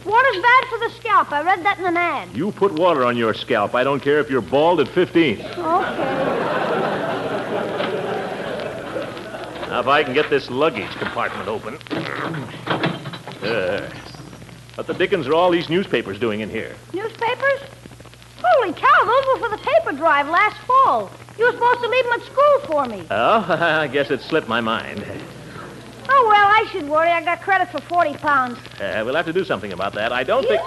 Water's 0.05 0.43
bad 0.43 0.65
for 0.69 0.79
the 0.79 0.91
scalp. 0.99 1.33
I 1.33 1.43
read 1.43 1.65
that 1.65 1.79
in 1.79 1.85
an 1.87 1.97
ad. 1.97 2.35
You 2.37 2.53
put 2.53 2.73
water 2.73 3.05
on 3.05 3.17
your 3.17 3.35
scalp. 3.35 3.75
I 3.75 3.85
don't 3.85 4.01
care 4.01 4.19
if 4.19 4.31
you're 4.31 4.41
bald 4.41 4.81
at 4.81 4.89
15. 4.89 5.41
Okay. 5.41 5.53
Now, 9.69 9.81
if 9.81 9.87
I 9.87 10.03
can 10.03 10.13
get 10.13 10.29
this 10.29 10.51
luggage 10.51 10.91
compartment 10.93 11.49
open. 11.49 11.79
Uh, 13.43 13.91
what 14.77 14.87
the 14.87 14.95
dickens 14.95 15.27
are 15.27 15.35
all 15.35 15.51
these 15.51 15.69
newspapers 15.69 16.17
doing 16.17 16.41
in 16.43 16.49
here? 16.49 16.77
Newspapers? 16.95 17.61
Holy 18.63 18.75
cow, 18.75 19.05
those 19.05 19.27
were 19.27 19.49
for 19.49 19.57
the 19.57 19.61
paper 19.61 19.91
drive 19.91 20.29
last 20.29 20.57
fall. 20.69 21.11
You 21.37 21.47
were 21.47 21.53
supposed 21.53 21.81
to 21.81 21.89
leave 21.89 22.05
them 22.05 22.13
at 22.13 22.23
school 22.23 22.61
for 22.65 22.85
me. 22.87 23.05
Oh, 23.11 23.45
I 23.61 23.89
guess 23.89 24.09
it 24.13 24.21
slipped 24.21 24.47
my 24.47 24.61
mind. 24.61 25.05
Oh, 26.09 26.27
well, 26.29 26.47
I 26.47 26.69
should 26.71 26.89
worry. 26.89 27.11
I 27.11 27.25
got 27.25 27.43
credit 27.43 27.71
for 27.73 27.81
40 27.81 28.15
pounds. 28.19 28.59
Uh, 28.81 29.03
we'll 29.05 29.17
have 29.17 29.27
to 29.27 29.33
do 29.33 29.45
something 29.45 29.73
about 29.73 29.95
that. 29.95 30.13
I 30.13 30.23
don't 30.23 30.47
think. 30.47 30.63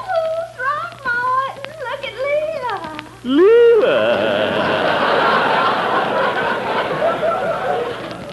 Throckmorton, 0.58 1.72
look 1.80 2.04
at 2.04 2.14
Leela. 2.26 3.00
Leela! 3.24 4.18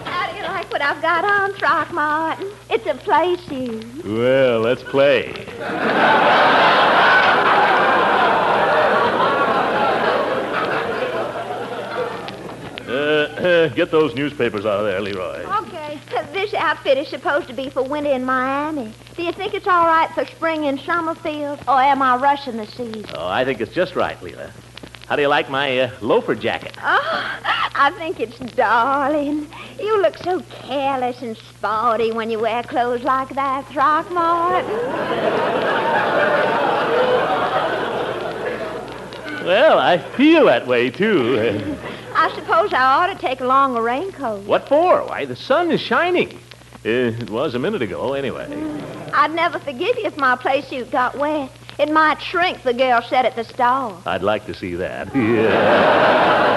How 0.03 0.29
do 0.29 0.35
you 0.35 0.43
like 0.43 0.69
what 0.73 0.81
I've 0.81 1.01
got 1.01 1.23
on, 1.23 1.53
Throckmorton? 1.53 2.51
It's 2.69 2.85
a 2.85 2.95
play 2.95 3.37
suit. 3.47 4.03
Well, 4.03 4.59
let's 4.59 4.83
play. 4.83 5.31
Uh, 12.93 13.27
uh, 13.63 13.69
get 13.69 13.91
those 13.91 14.15
newspapers 14.15 14.65
out 14.65 14.79
of 14.79 14.85
there, 14.85 15.01
Leroy. 15.01 15.43
Okay. 15.61 15.99
This 16.31 16.53
outfit 16.53 16.97
is 16.97 17.07
supposed 17.07 17.47
to 17.47 17.53
be 17.53 17.69
for 17.69 17.83
winter 17.83 18.11
in 18.11 18.25
Miami. 18.25 18.91
Do 19.15 19.23
you 19.23 19.31
think 19.31 19.53
it's 19.53 19.67
all 19.67 19.85
right 19.85 20.09
for 20.11 20.25
spring 20.25 20.65
in 20.65 20.77
Summerfield, 20.77 21.59
or 21.67 21.81
am 21.81 22.01
I 22.01 22.17
rushing 22.17 22.57
the 22.57 22.67
season? 22.67 23.05
Oh, 23.13 23.27
I 23.27 23.45
think 23.45 23.61
it's 23.61 23.73
just 23.73 23.95
right, 23.95 24.19
Leela. 24.19 24.51
How 25.07 25.15
do 25.15 25.21
you 25.21 25.27
like 25.27 25.49
my 25.49 25.79
uh, 25.79 25.91
loafer 26.01 26.33
jacket? 26.33 26.75
Oh, 26.81 27.39
I 27.75 27.91
think 27.97 28.19
it's 28.19 28.39
darling. 28.55 29.47
You 29.79 30.01
look 30.01 30.17
so 30.17 30.41
careless 30.41 31.21
and 31.21 31.37
sporty 31.37 32.11
when 32.11 32.29
you 32.29 32.39
wear 32.39 32.63
clothes 32.63 33.03
like 33.03 33.29
that, 33.29 33.67
Throckmorton. 33.67 34.65
Well, 39.45 39.77
I 39.77 39.97
feel 39.97 40.45
that 40.45 40.65
way, 40.65 40.89
too. 40.89 41.77
I 42.23 42.33
suppose 42.35 42.71
I 42.71 42.81
ought 42.81 43.07
to 43.07 43.15
take 43.19 43.41
along 43.41 43.75
a 43.75 43.81
raincoat. 43.81 44.45
what 44.45 44.69
for? 44.69 45.03
Why, 45.03 45.25
the 45.25 45.35
sun 45.35 45.71
is 45.71 45.81
shining. 45.81 46.29
Uh, 46.85 47.11
it 47.19 47.29
was 47.29 47.53
a 47.53 47.59
minute 47.59 47.81
ago, 47.81 48.13
anyway. 48.13 48.47
I'd 49.13 49.33
never 49.33 49.59
forgive 49.59 49.97
you 49.97 50.05
if 50.05 50.15
my 50.15 50.37
play 50.37 50.61
suit 50.61 50.89
got 50.89 51.17
wet. 51.17 51.51
It 51.77 51.91
might 51.91 52.21
shrink, 52.21 52.63
the 52.63 52.73
girl 52.73 53.01
said 53.01 53.25
at 53.25 53.35
the 53.35 53.43
store. 53.43 54.01
I'd 54.05 54.23
like 54.23 54.45
to 54.45 54.53
see 54.53 54.75
that. 54.75 55.13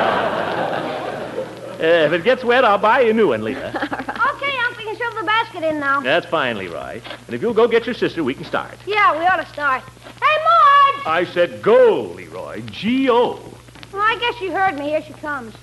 Uh, 1.77 2.07
if 2.07 2.13
it 2.13 2.25
gets 2.25 2.43
wet, 2.43 2.65
I'll 2.65 2.79
buy 2.79 3.01
you 3.01 3.11
a 3.11 3.13
new 3.13 3.29
one, 3.29 3.43
Leela. 3.43 3.69
okay, 3.75 4.57
Unc, 4.65 4.79
we 4.79 4.85
can 4.85 4.97
shove 4.97 5.15
the 5.15 5.25
basket 5.27 5.63
in 5.63 5.79
now. 5.79 6.01
That's 6.01 6.25
fine, 6.25 6.57
Leroy. 6.57 7.03
And 7.27 7.35
if 7.35 7.43
you'll 7.43 7.53
go 7.53 7.69
get 7.69 7.85
your 7.85 7.95
sister, 7.95 8.25
we 8.25 8.33
can 8.33 8.47
start. 8.47 8.79
Yeah, 8.87 9.13
we 9.19 9.27
ought 9.27 9.37
to 9.37 9.47
start. 9.53 9.83
Hey, 9.83 10.37
Marge! 10.43 11.07
I 11.07 11.31
said 11.35 11.61
go, 11.61 12.05
Leroy. 12.17 12.63
G-O. 12.71 13.56
Well, 13.97 14.05
I 14.05 14.19
guess 14.19 14.38
you 14.43 14.53
heard 14.53 14.79
me. 14.79 14.91
Here 14.91 15.03
she 15.03 15.15
comes. 15.15 15.55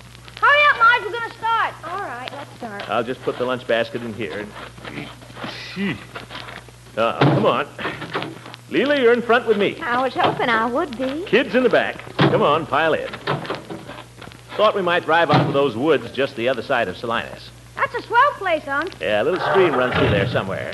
Hurry 0.41 0.59
up, 0.71 0.79
Marge. 0.79 1.03
We're 1.03 1.19
going 1.19 1.29
to 1.29 1.37
start. 1.37 1.73
All 1.85 2.01
right, 2.01 2.29
let's 2.33 2.57
start. 2.57 2.89
I'll 2.89 3.03
just 3.03 3.21
put 3.21 3.37
the 3.37 3.45
lunch 3.45 3.67
basket 3.67 4.01
in 4.01 4.11
here. 4.15 4.47
Gee. 5.75 5.95
Uh, 6.97 7.19
come 7.19 7.45
on. 7.45 7.65
Leela, 8.71 8.99
you're 8.99 9.13
in 9.13 9.21
front 9.21 9.45
with 9.45 9.59
me. 9.59 9.79
I 9.81 10.01
was 10.01 10.15
hoping 10.15 10.49
I 10.49 10.65
would 10.65 10.97
be. 10.97 11.23
Kids 11.27 11.53
in 11.53 11.61
the 11.61 11.69
back. 11.69 11.99
Come 12.17 12.41
on, 12.41 12.65
pile 12.65 12.95
in. 12.95 13.07
Thought 14.57 14.73
we 14.73 14.81
might 14.81 15.05
drive 15.05 15.29
out 15.29 15.45
to 15.45 15.53
those 15.53 15.77
woods 15.77 16.11
just 16.11 16.35
the 16.35 16.49
other 16.49 16.63
side 16.63 16.87
of 16.87 16.97
Salinas. 16.97 17.51
That's 17.75 17.93
a 17.93 18.01
swell 18.01 18.31
place, 18.37 18.67
Unc. 18.67 18.99
Yeah, 18.99 19.21
a 19.21 19.25
little 19.25 19.39
stream 19.51 19.75
runs 19.75 19.93
through 19.93 20.09
there 20.09 20.27
somewhere. 20.27 20.73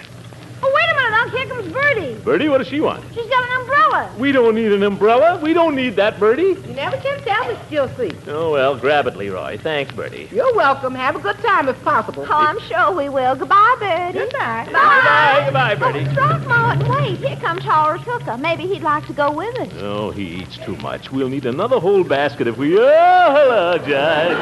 Oh, 0.62 0.74
wait 0.76 0.92
a 0.92 0.96
minute, 0.96 1.20
Unc. 1.20 1.32
Here 1.34 1.48
comes 1.48 1.74
Birdie. 1.74 2.24
Birdie, 2.24 2.50
what 2.50 2.58
does 2.60 2.68
she 2.68 2.80
want? 2.82 3.04
She's 3.14 3.30
got 3.30 3.44
an 3.44 3.62
umbrella. 3.62 4.14
We 4.20 4.32
don't 4.34 4.56
need 4.56 4.72
an 4.74 4.84
umbrella. 4.84 5.40
We 5.42 5.54
don't 5.54 5.76
need 5.76 5.96
that, 5.96 6.20
Birdie. 6.20 6.44
You 6.68 6.74
never 6.76 6.98
can 6.98 7.09
tell, 7.50 7.58
Miss 7.60 7.70
Gilsey. 7.70 8.16
Oh, 8.28 8.52
well, 8.52 8.78
grab 8.78 9.08
it, 9.08 9.16
Leroy. 9.16 9.58
Thanks, 9.58 9.94
Birdie. 9.94 10.30
You're 10.32 10.54
welcome. 10.56 10.96
Have 10.96 11.16
a 11.16 11.20
good 11.20 11.38
time 11.38 11.70
if 11.70 11.82
possible. 11.84 12.26
Oh, 12.28 12.34
I'm 12.34 12.60
sure 12.62 12.92
we 12.96 13.10
will. 13.10 13.36
Goodbye, 13.36 13.76
Birdie. 13.80 14.20
Good 14.20 14.34
night. 14.34 14.66
Goodbye, 14.66 15.42
goodbye, 15.46 15.74
oh, 15.74 15.80
Birdie. 15.80 16.06
Oh, 16.10 16.14
Throckmorton, 16.14 16.90
wait. 16.90 17.18
Here 17.18 17.38
comes 17.38 17.64
Horace 17.64 18.02
Hooker. 18.04 18.38
Maybe 18.38 18.64
he'd 18.64 18.84
like 18.84 19.06
to 19.08 19.14
go 19.14 19.32
with 19.32 19.58
us. 19.60 19.70
Oh, 19.78 20.12
he 20.12 20.42
eats 20.42 20.58
too 20.58 20.76
much. 20.78 21.12
We'll 21.12 21.30
need 21.30 21.46
another 21.46 21.80
whole 21.80 22.04
basket 22.04 22.48
if 22.48 22.58
we. 22.58 22.78
Oh, 22.78 22.82
hello, 22.82 23.78
Judge. 23.80 24.38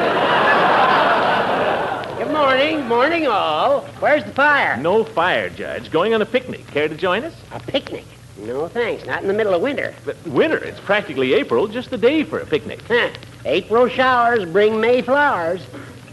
Good 2.18 2.34
morning, 2.34 2.88
morning 2.88 3.28
all. 3.28 3.82
Where's 4.00 4.24
the 4.24 4.32
fire? 4.32 4.78
No 4.78 5.04
fire, 5.04 5.50
Judge. 5.50 5.92
Going 5.92 6.14
on 6.14 6.22
a 6.22 6.26
picnic. 6.26 6.66
Care 6.68 6.88
to 6.88 6.96
join 6.96 7.24
us? 7.24 7.34
A 7.52 7.60
picnic? 7.60 8.06
No, 8.40 8.68
thanks. 8.68 9.06
Not 9.06 9.22
in 9.22 9.28
the 9.28 9.34
middle 9.34 9.54
of 9.54 9.62
winter. 9.62 9.94
But 10.06 10.16
winter. 10.28 10.58
It's 10.58 10.80
practically 10.80 11.34
April. 11.34 11.68
Just 11.68 11.90
the 11.90 11.98
day 11.98 12.24
for 12.24 12.40
a 12.40 12.46
picnic. 12.46 12.82
Huh. 12.88 13.10
April 13.46 13.88
showers 13.88 14.46
bring 14.46 14.80
May 14.80 15.02
flowers. 15.02 15.62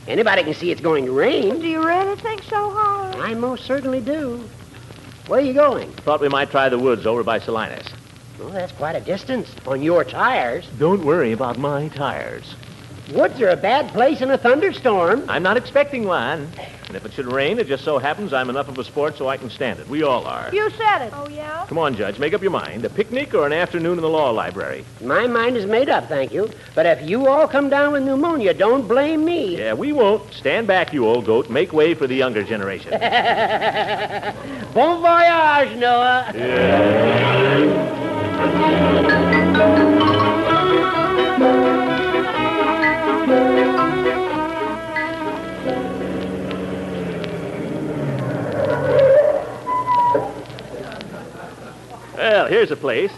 Anybody 0.07 0.43
can 0.43 0.55
see 0.55 0.71
it's 0.71 0.81
going 0.81 1.07
to 1.07 1.13
rain. 1.13 1.61
Do 1.61 1.67
you 1.67 1.83
really 1.85 2.17
think 2.17 2.43
so, 2.45 2.71
Horace? 2.71 3.17
I 3.19 3.35
most 3.35 3.65
certainly 3.65 4.01
do. 4.01 4.45
Where 5.27 5.41
are 5.41 5.43
you 5.43 5.55
going? 5.55 5.91
Thought 5.93 6.21
we 6.21 6.29
might 6.29 6.51
try 6.51 6.69
the 6.69 6.79
woods 6.79 7.07
over 7.07 7.23
by 7.23 7.39
Salinas. 7.39 7.87
Well, 8.39 8.51
that's 8.51 8.73
quite 8.73 8.97
a 8.97 9.01
distance 9.01 9.49
on 9.67 9.83
your 9.83 10.05
tires. 10.05 10.67
Don't 10.79 11.05
worry 11.05 11.33
about 11.33 11.57
my 11.59 11.89
tires. 11.89 12.55
Woods 13.13 13.39
are 13.41 13.51
a 13.51 13.57
bad 13.57 13.89
place 13.89 14.23
in 14.23 14.31
a 14.31 14.39
thunderstorm. 14.39 15.25
I'm 15.29 15.43
not 15.43 15.59
expecting 15.59 16.07
one. 16.07 16.51
And 16.89 16.97
if 16.97 17.05
it 17.05 17.13
should 17.13 17.27
rain, 17.27 17.59
it 17.59 17.67
just 17.67 17.85
so 17.85 17.99
happens 17.99 18.33
I'm 18.33 18.49
enough 18.49 18.69
of 18.69 18.79
a 18.79 18.85
sport 18.85 19.19
so 19.19 19.29
I 19.29 19.37
can 19.37 19.51
stand 19.51 19.79
it. 19.79 19.89
We 19.89 20.03
all 20.03 20.25
are. 20.25 20.49
You 20.55 20.71
said 20.71 21.03
it. 21.03 21.13
Oh, 21.15 21.29
yeah? 21.29 21.67
Come 21.69 21.77
on, 21.77 21.95
Judge. 21.97 22.19
Make 22.19 22.33
up 22.33 22.41
your 22.41 22.51
mind. 22.51 22.85
A 22.85 22.89
picnic 22.89 23.35
or 23.35 23.47
an 23.47 23.53
afternoon 23.53 23.99
in 23.99 24.03
the 24.03 24.09
law 24.09 24.31
library? 24.31 24.87
My 25.03 25.27
mind 25.27 25.57
is 25.59 25.67
made 25.67 25.91
up, 25.91 26.09
thank 26.09 26.33
you. 26.33 26.49
But 26.75 26.87
if 26.87 27.07
you 27.07 27.27
all 27.27 27.47
come 27.47 27.69
down 27.69 27.93
with 27.93 28.05
pneumonia, 28.05 28.55
don't 28.55 28.89
blame 28.89 29.25
me. 29.25 29.59
Yeah, 29.65 29.73
we 29.75 29.93
won't. 29.93 30.33
Stand 30.33 30.67
back, 30.67 30.93
you 30.93 31.07
old 31.07 31.25
goat. 31.27 31.49
Make 31.49 31.73
way 31.73 31.95
for 31.95 32.07
the 32.07 32.15
younger 32.15 32.43
generation. 32.43 32.91
bon 34.75 35.01
voyage, 35.01 35.77
Noah. 35.79 36.33
Well, 52.25 52.47
here's 52.47 52.71
a 52.71 52.77
place. 52.77 53.13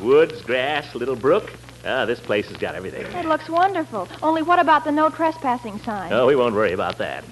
Woods, 0.00 0.40
grass, 0.42 0.94
little 0.94 1.16
brook. 1.16 1.52
Ah, 1.84 2.04
this 2.04 2.20
place 2.20 2.46
has 2.46 2.56
got 2.58 2.76
everything. 2.76 3.04
It 3.06 3.24
looks 3.24 3.48
wonderful. 3.48 4.06
Only 4.22 4.42
what 4.42 4.60
about 4.60 4.84
the 4.84 4.92
no 4.92 5.10
trespassing 5.10 5.80
sign? 5.80 6.12
Oh, 6.12 6.28
we 6.28 6.36
won't 6.36 6.54
worry 6.54 6.72
about 6.72 6.96
that. 6.98 7.24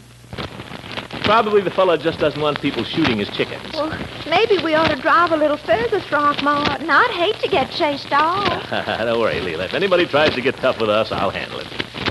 Probably 1.23 1.61
the 1.61 1.71
fellow 1.71 1.97
just 1.97 2.19
doesn't 2.19 2.43
want 2.43 2.61
people 2.61 2.83
shooting 2.83 3.17
his 3.19 3.29
chickens. 3.31 3.73
Well, 3.75 3.97
maybe 4.29 4.59
we 4.65 4.75
ought 4.75 4.91
to 4.91 5.01
drive 5.01 5.31
a 5.31 5.37
little 5.37 5.57
further, 5.57 6.01
Throckmorton. 6.01 6.91
I'd 6.91 7.11
hate 7.13 7.41
to 7.45 7.49
get 7.49 7.71
chased 7.71 8.13
off. 8.13 8.69
Don't 8.99 9.21
worry, 9.21 9.37
Leela. 9.37 9.67
If 9.67 9.75
anybody 9.75 10.07
tries 10.07 10.35
to 10.35 10.41
get 10.41 10.57
tough 10.57 10.81
with 10.81 10.91
us, 10.91 11.13
I'll 11.13 11.31
handle 11.31 11.61
it. 11.61 11.69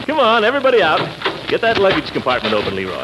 Come 0.08 0.20
on, 0.20 0.46
everybody 0.46 0.82
out. 0.82 1.00
Get 1.50 1.60
that 1.60 1.78
luggage 1.78 2.10
compartment 2.14 2.56
open, 2.56 2.74
Leroy. 2.74 3.02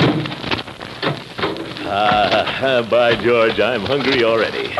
Ah, 1.87 2.87
by 2.89 3.21
George, 3.21 3.59
I'm 3.59 3.81
hungry 3.81 4.23
already. 4.23 4.73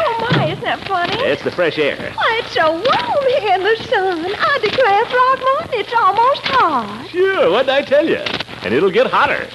Isn't 0.55 0.63
that 0.63 0.88
funny? 0.88 1.15
It's 1.17 1.43
the 1.43 1.51
fresh 1.51 1.77
air. 1.77 2.13
Why, 2.13 2.41
it's 2.41 2.53
so 2.53 2.71
warm 2.71 3.27
here 3.41 3.55
in 3.55 3.63
the 3.63 3.75
sun. 3.83 4.25
I 4.25 4.57
declare, 4.63 5.05
Throckmorton, 5.12 5.79
it's 5.79 5.93
almost 5.93 6.41
hot. 6.47 7.07
Sure, 7.09 7.51
what'd 7.51 7.69
I 7.69 7.81
tell 7.81 8.07
you? 8.07 8.24
And 8.63 8.74
it'll 8.74 8.89
get 8.89 9.07
hotter. 9.07 9.50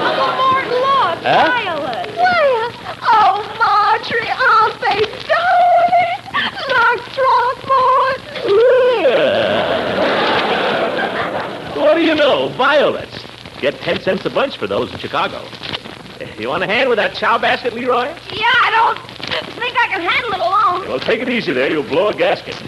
Uncle 0.00 0.32
Mort, 0.40 0.66
look. 0.72 1.20
Huh? 1.28 1.44
Violet. 1.52 2.08
Where? 2.16 2.72
Oh, 3.04 3.44
Marjorie, 3.60 4.32
aren't 4.32 4.80
they 4.80 5.04
darling? 5.28 6.20
Look, 6.72 7.00
Throckmorton. 7.12 8.40
What 11.80 11.94
do 11.96 12.00
you 12.02 12.14
know? 12.14 12.48
Violets. 12.56 13.24
Get 13.60 13.78
ten 13.82 14.00
cents 14.00 14.24
a 14.24 14.30
bunch 14.30 14.56
for 14.56 14.66
those 14.66 14.90
in 14.90 14.98
Chicago. 14.98 15.44
You 16.38 16.48
want 16.48 16.62
a 16.62 16.66
hand 16.66 16.88
with 16.88 16.96
that 16.98 17.14
chow 17.14 17.38
basket, 17.38 17.72
Leroy? 17.72 18.04
Yeah, 18.04 18.46
I 18.46 18.70
don't 18.70 18.98
think 19.58 19.76
I 19.78 19.86
can 19.88 20.00
handle 20.00 20.32
it 20.32 20.40
alone. 20.40 20.88
Well, 20.88 21.00
take 21.00 21.20
it 21.20 21.28
easy 21.28 21.52
there. 21.52 21.70
You'll 21.70 21.82
blow 21.82 22.08
a 22.08 22.14
gasket. 22.14 22.60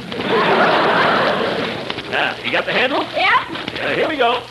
Now, 2.10 2.36
you 2.44 2.52
got 2.52 2.66
the 2.66 2.72
handle? 2.72 3.02
Yeah? 3.14 3.46
Uh, 3.80 3.94
here 3.94 4.08
we 4.08 4.16
go. 4.16 4.42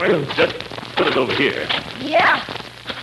We'll 0.00 0.24
just 0.34 0.58
put 0.96 1.06
it 1.06 1.16
over 1.16 1.32
here. 1.34 1.66
Yeah. 2.00 2.44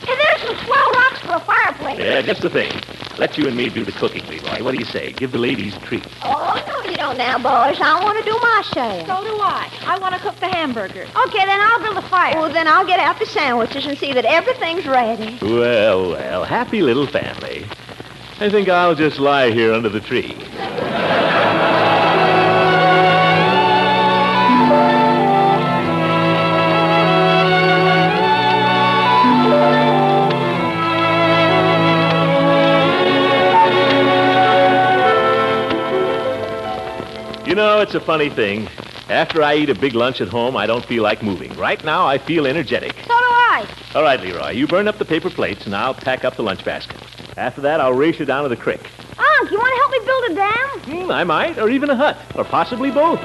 And 0.07 0.19
there's 0.19 0.41
some 0.41 0.55
swell 0.65 0.91
rocks 0.91 1.19
for 1.21 1.33
a 1.33 1.39
fireplace. 1.39 1.99
Yeah, 1.99 2.21
just 2.21 2.41
the 2.41 2.49
thing. 2.49 2.71
Let 3.17 3.37
you 3.37 3.47
and 3.47 3.55
me 3.55 3.69
do 3.69 3.83
the 3.83 3.91
cooking, 3.91 4.25
Leroy. 4.27 4.63
What 4.63 4.71
do 4.73 4.77
you 4.77 4.85
say? 4.85 5.11
Give 5.13 5.31
the 5.31 5.37
ladies 5.39 5.75
a 5.75 5.79
treat. 5.79 6.05
Oh, 6.23 6.63
no, 6.67 6.74
you 7.11 7.17
now, 7.17 7.37
boys. 7.37 7.79
I 7.79 8.03
want 8.03 8.17
to 8.17 8.23
do 8.23 8.37
my 8.41 8.63
share. 8.73 9.05
So 9.05 9.23
do 9.23 9.37
I. 9.41 9.69
I 9.85 9.97
want 9.99 10.15
to 10.15 10.21
cook 10.21 10.39
the 10.39 10.47
hamburgers. 10.47 11.09
Okay, 11.27 11.45
then 11.45 11.59
I'll 11.61 11.79
build 11.81 11.97
a 11.97 12.07
fire. 12.07 12.35
Well, 12.35 12.51
then 12.51 12.67
I'll 12.67 12.85
get 12.85 12.99
out 12.99 13.19
the 13.19 13.25
sandwiches 13.25 13.85
and 13.85 13.97
see 13.97 14.13
that 14.13 14.25
everything's 14.25 14.85
ready. 14.85 15.37
Well, 15.41 16.11
well, 16.11 16.43
happy 16.43 16.81
little 16.81 17.07
family. 17.07 17.65
I 18.39 18.49
think 18.49 18.67
I'll 18.67 18.95
just 18.95 19.19
lie 19.19 19.51
here 19.51 19.73
under 19.73 19.89
the 19.89 20.01
tree. 20.01 20.35
You 37.55 37.61
know, 37.61 37.79
it's 37.79 37.95
a 37.95 38.01
funny 38.01 38.29
thing. 38.29 38.67
After 39.07 39.41
I 39.41 39.55
eat 39.55 39.69
a 39.69 39.75
big 39.75 39.95
lunch 39.95 40.19
at 40.19 40.27
home, 40.27 40.57
I 40.57 40.67
don't 40.67 40.83
feel 40.83 41.03
like 41.03 41.23
moving. 41.23 41.55
Right 41.55 41.81
now, 41.85 42.05
I 42.05 42.17
feel 42.17 42.47
energetic. 42.47 42.91
So 42.91 43.03
do 43.05 43.13
I. 43.13 43.65
All 43.95 44.03
right, 44.03 44.19
Leroy, 44.19 44.49
you 44.49 44.67
burn 44.67 44.89
up 44.89 44.97
the 44.97 45.05
paper 45.05 45.29
plates, 45.29 45.65
and 45.65 45.73
I'll 45.73 45.93
pack 45.93 46.25
up 46.25 46.35
the 46.35 46.43
lunch 46.43 46.65
basket. 46.65 46.97
After 47.37 47.61
that, 47.61 47.79
I'll 47.79 47.93
race 47.93 48.19
you 48.19 48.25
down 48.25 48.43
to 48.43 48.49
the 48.49 48.57
creek. 48.57 48.81
Unc, 49.17 49.51
you 49.51 49.57
want 49.57 49.73
to 49.73 49.79
help 49.79 49.91
me 49.93 49.99
build 50.05 50.31
a 50.31 50.35
dam? 50.35 51.05
Hmm, 51.05 51.11
I 51.11 51.23
might, 51.23 51.57
or 51.57 51.69
even 51.69 51.89
a 51.89 51.95
hut, 51.95 52.17
or 52.35 52.43
possibly 52.43 52.91
both. 52.91 53.21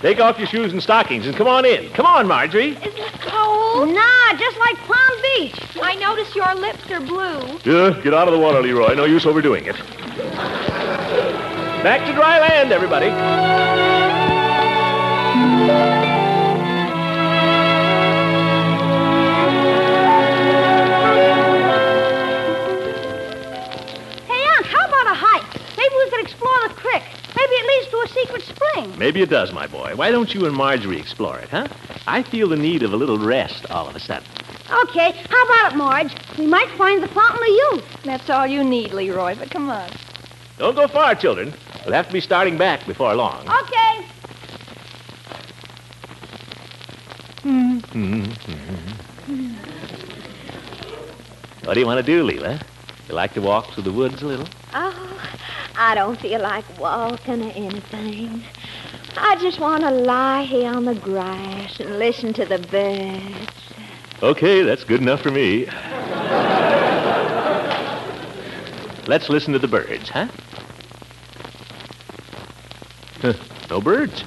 Take 0.00 0.18
off 0.18 0.38
your 0.38 0.46
shoes 0.46 0.72
and 0.72 0.82
stockings 0.82 1.26
and 1.26 1.36
come 1.36 1.46
on 1.46 1.66
in. 1.66 1.90
Come 1.90 2.06
on, 2.06 2.26
Marjorie. 2.26 2.70
Isn't 2.70 2.86
it 2.86 3.20
cold? 3.20 3.88
Nah, 3.88 4.32
just 4.38 4.58
like 4.58 4.76
Palm 4.78 5.22
Beach. 5.36 5.60
I 5.82 5.94
notice 5.96 6.34
your 6.34 6.54
lips 6.54 6.90
are 6.90 7.00
blue. 7.00 7.58
Yeah, 7.70 8.00
get 8.02 8.14
out 8.14 8.26
of 8.26 8.32
the 8.32 8.40
water, 8.40 8.62
Leroy. 8.62 8.94
No 8.94 9.04
use 9.04 9.26
overdoing 9.26 9.66
it. 9.66 9.76
Back 11.82 12.06
to 12.06 12.14
dry 12.14 12.40
land, 12.40 12.72
everybody. 12.72 13.10
Secret. 28.84 28.98
Maybe 28.98 29.22
it 29.22 29.30
does, 29.30 29.52
my 29.52 29.66
boy. 29.66 29.94
Why 29.96 30.10
don't 30.10 30.32
you 30.34 30.46
and 30.46 30.54
Marjorie 30.54 30.98
explore 30.98 31.38
it, 31.38 31.48
huh? 31.48 31.66
I 32.06 32.22
feel 32.22 32.48
the 32.48 32.56
need 32.56 32.82
of 32.82 32.92
a 32.92 32.96
little 32.96 33.18
rest 33.18 33.70
all 33.70 33.88
of 33.88 33.96
a 33.96 34.00
sudden. 34.00 34.28
Okay, 34.84 35.12
how 35.28 35.44
about 35.46 35.72
it, 35.72 35.76
Marge? 35.76 36.14
We 36.38 36.46
might 36.46 36.68
find 36.78 37.02
the 37.02 37.08
fountain 37.08 37.42
of 37.42 37.48
youth. 37.48 38.02
That's 38.04 38.30
all 38.30 38.46
you 38.46 38.62
need, 38.62 38.92
Leroy, 38.92 39.34
but 39.36 39.50
come 39.50 39.68
on. 39.68 39.90
Don't 40.58 40.76
go 40.76 40.86
far, 40.86 41.14
children. 41.14 41.52
We'll 41.84 41.94
have 41.94 42.06
to 42.06 42.12
be 42.12 42.20
starting 42.20 42.56
back 42.56 42.86
before 42.86 43.14
long. 43.14 43.48
Okay. 43.48 44.06
What 51.64 51.74
do 51.74 51.80
you 51.80 51.86
want 51.86 52.04
to 52.04 52.12
do, 52.12 52.26
Leela? 52.26 52.60
You 53.08 53.14
like 53.14 53.32
to 53.34 53.40
walk 53.40 53.70
through 53.70 53.84
the 53.84 53.92
woods 53.92 54.22
a 54.22 54.26
little? 54.26 54.48
Oh, 54.74 55.20
I 55.76 55.94
don't 55.94 56.18
feel 56.20 56.40
like 56.40 56.64
walking 56.80 57.42
or 57.42 57.52
anything. 57.52 58.42
I 59.22 59.36
just 59.36 59.60
want 59.60 59.82
to 59.82 59.90
lie 59.90 60.44
here 60.44 60.72
on 60.72 60.86
the 60.86 60.94
grass 60.94 61.78
and 61.78 61.98
listen 61.98 62.32
to 62.32 62.46
the 62.46 62.58
birds. 62.58 63.52
Okay, 64.22 64.62
that's 64.62 64.82
good 64.82 65.00
enough 65.02 65.20
for 65.20 65.30
me. 65.30 65.66
Let's 69.06 69.28
listen 69.28 69.52
to 69.52 69.58
the 69.58 69.68
birds, 69.68 70.08
huh? 70.08 70.28
Huh, 73.20 73.34
no 73.68 73.80
birds. 73.80 74.24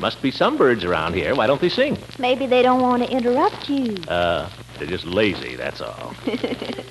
Must 0.00 0.22
be 0.22 0.30
some 0.30 0.56
birds 0.56 0.84
around 0.84 1.14
here. 1.14 1.34
Why 1.34 1.48
don't 1.48 1.60
they 1.60 1.68
sing? 1.68 1.98
Maybe 2.20 2.46
they 2.46 2.62
don't 2.62 2.80
want 2.80 3.02
to 3.02 3.10
interrupt 3.10 3.68
you. 3.68 3.96
Uh, 4.06 4.48
they're 4.78 4.86
just 4.86 5.04
lazy, 5.04 5.56
that's 5.56 5.80
all. 5.80 6.14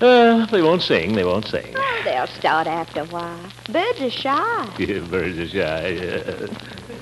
Uh, 0.00 0.46
they 0.46 0.62
won't 0.62 0.82
sing, 0.82 1.14
they 1.14 1.24
won't 1.24 1.46
sing. 1.46 1.74
Oh, 1.76 2.00
they'll 2.04 2.26
start 2.28 2.68
after 2.68 3.00
a 3.00 3.04
while. 3.06 3.40
Birds 3.70 4.00
are 4.00 4.10
shy. 4.10 4.74
Yeah, 4.78 5.00
birds 5.00 5.38
are 5.38 5.48
shy. 5.48 5.88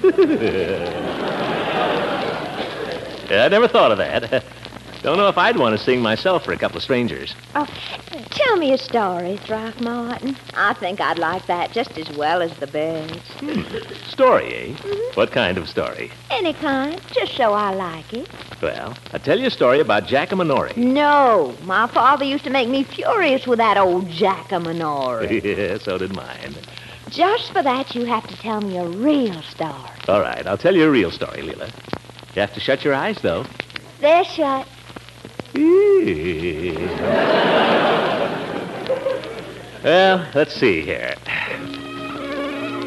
yeah, 3.31 3.45
I 3.45 3.49
never 3.49 3.69
thought 3.69 3.93
of 3.93 3.99
that. 3.99 4.45
Don't 5.07 5.19
know 5.19 5.29
if 5.29 5.39
I'd 5.39 5.57
want 5.57 5.79
to 5.79 5.79
sing 5.79 6.03
myself 6.03 6.45
for 6.45 6.51
a 6.51 6.59
couple 6.59 6.79
of 6.79 6.83
strangers. 6.83 7.33
Oh, 7.55 7.65
tell 8.31 8.57
me 8.57 8.73
a 8.73 8.77
story, 8.77 9.37
Throckmorton. 9.37 10.37
I 10.57 10.73
think 10.73 11.01
I'd 11.01 11.21
like 11.21 11.47
that 11.47 11.71
just 11.71 11.97
as 11.97 12.11
well 12.17 12.43
as 12.43 12.53
the 12.57 12.67
birds. 12.67 13.23
Story, 14.09 14.53
eh? 14.53 14.77
What 15.15 15.31
kind 15.31 15.59
of 15.59 15.69
story? 15.69 16.11
Any 16.33 16.55
kind, 16.55 17.01
just 17.13 17.37
so 17.37 17.53
I 17.53 17.73
like 17.73 18.13
it. 18.15 18.29
Well, 18.61 18.97
I'll 19.13 19.21
tell 19.21 19.39
you 19.39 19.47
a 19.47 19.51
story 19.51 19.79
about 19.79 20.09
Jackamanori. 20.09 20.77
No, 20.77 21.55
my 21.63 21.87
father 21.87 22.25
used 22.25 22.43
to 22.43 22.51
make 22.51 22.69
me 22.69 22.83
furious 22.83 23.47
with 23.47 23.61
that 23.61 23.79
old 23.79 24.09
Jackamanori. 24.09 25.45
yeah, 25.57 25.79
so 25.79 25.99
did 25.99 26.17
mine. 26.17 26.57
Just 27.11 27.53
for 27.53 27.63
that, 27.63 27.95
you 27.95 28.07
have 28.07 28.27
to 28.27 28.37
tell 28.39 28.61
me 28.61 28.77
a 28.77 28.89
real 28.89 29.41
story. 29.43 29.73
All 30.09 30.21
right, 30.21 30.45
I'll 30.49 30.59
tell 30.59 30.75
you 30.75 30.83
a 30.83 30.91
real 30.91 31.13
story, 31.13 31.43
Leela. 31.43 31.71
You 32.35 32.41
have 32.41 32.55
to 32.55 32.61
shut 32.61 32.85
your 32.85 32.95
eyes, 32.95 33.23
though. 33.23 33.47
They're 34.01 34.25
shut. 34.25 34.67
Well, 39.83 40.27
let's 40.35 40.55
see 40.55 40.83
here. 40.83 41.15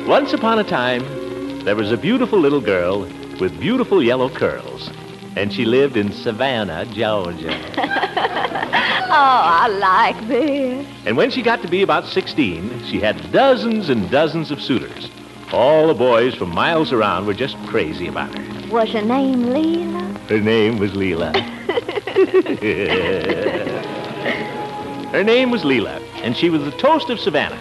Once 0.08 0.34
upon 0.34 0.60
a 0.60 0.64
time, 0.64 1.04
there 1.64 1.76
was 1.76 1.92
a 1.92 1.98
beautiful 1.98 2.40
little 2.40 2.62
girl 2.62 3.02
with 3.40 3.60
beautiful 3.60 4.02
yellow 4.04 4.30
curls, 4.30 4.90
and 5.36 5.54
she 5.54 5.66
lived 5.66 5.98
in 5.98 6.12
Savannah, 6.12 6.86
Georgia. 6.86 7.58
Oh, 9.12 9.16
I 9.16 9.68
like 9.70 10.28
this. 10.28 10.86
And 11.08 11.18
when 11.18 11.32
she 11.32 11.42
got 11.42 11.64
to 11.64 11.68
be 11.68 11.82
about 11.82 12.06
16, 12.06 12.86
she 12.86 13.00
had 13.00 13.32
dozens 13.32 13.90
and 13.90 14.08
dozens 14.12 14.52
of 14.52 14.62
suitors. 14.62 15.10
All 15.52 15.88
the 15.88 15.96
boys 15.96 16.36
from 16.36 16.54
miles 16.54 16.92
around 16.94 17.26
were 17.26 17.34
just 17.34 17.58
crazy 17.66 18.08
about 18.08 18.38
her. 18.38 18.72
Was 18.72 18.92
her 18.92 19.02
name 19.02 19.46
Leela? 19.46 20.16
Her 20.30 20.40
name 20.40 20.78
was 20.78 20.92
Leela. 20.92 21.34
Her 25.12 25.24
name 25.24 25.52
was 25.52 25.64
Leela, 25.64 26.02
and 26.22 26.36
she 26.36 26.50
was 26.50 26.64
the 26.64 26.72
toast 26.72 27.10
of 27.10 27.20
Savannah. 27.20 27.60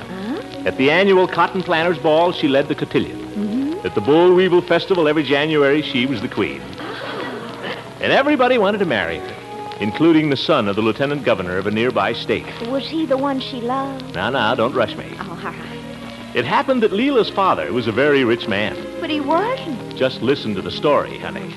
At 0.67 0.77
the 0.77 0.91
annual 0.91 1.29
Cotton 1.29 1.63
Planters 1.63 1.99
Ball, 1.99 2.33
she 2.33 2.49
led 2.49 2.69
the 2.69 2.75
cotillion. 2.75 3.19
Mm-hmm. 3.19 3.87
At 3.87 3.95
the 3.95 4.01
Boll 4.01 4.35
Weevil 4.35 4.63
Festival 4.63 5.07
every 5.07 5.23
January, 5.23 5.81
she 5.81 6.07
was 6.07 6.21
the 6.21 6.29
queen. 6.29 6.61
Ah. 6.79 7.99
And 8.01 8.13
everybody 8.13 8.59
wanted 8.59 8.79
to 8.79 8.85
marry 8.85 9.19
her, 9.19 9.35
including 9.81 10.31
the 10.31 10.37
son 10.37 10.67
of 10.67 10.75
the 10.77 10.83
lieutenant 10.83 11.25
governor 11.25 11.57
of 11.57 11.67
a 11.67 11.71
nearby 11.71 12.13
state. 12.13 12.47
Was 12.69 12.89
he 12.89 13.07
the 13.07 13.17
one 13.17 13.41
she 13.41 13.61
loved? 13.61 14.15
Now, 14.15 14.31
now, 14.31 14.55
don't 14.57 14.75
rush 14.75 14.97
me. 14.97 15.07
Oh, 15.21 15.31
all 15.31 15.37
right. 15.37 16.35
It 16.35 16.45
happened 16.45 16.83
that 16.83 16.91
Leela's 16.91 17.31
father 17.31 17.73
was 17.73 17.87
a 17.87 17.93
very 17.93 18.25
rich 18.25 18.49
man. 18.49 18.77
But 19.01 19.11
he 19.11 19.21
wasn't. 19.21 19.97
Just 19.97 20.21
listen 20.21 20.55
to 20.57 20.63
the 20.63 20.71
story, 20.71 21.17
honey. 21.19 21.55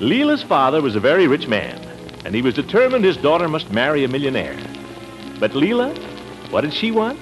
Leela's 0.00 0.42
father 0.42 0.82
was 0.82 0.96
a 0.96 1.00
very 1.00 1.28
rich 1.28 1.46
man, 1.46 1.80
and 2.24 2.34
he 2.34 2.42
was 2.42 2.54
determined 2.54 3.04
his 3.04 3.16
daughter 3.16 3.48
must 3.48 3.70
marry 3.70 4.04
a 4.04 4.08
millionaire. 4.08 4.56
But 5.40 5.52
Leela, 5.52 5.96
what 6.50 6.62
did 6.62 6.72
she 6.72 6.90
want? 6.90 7.18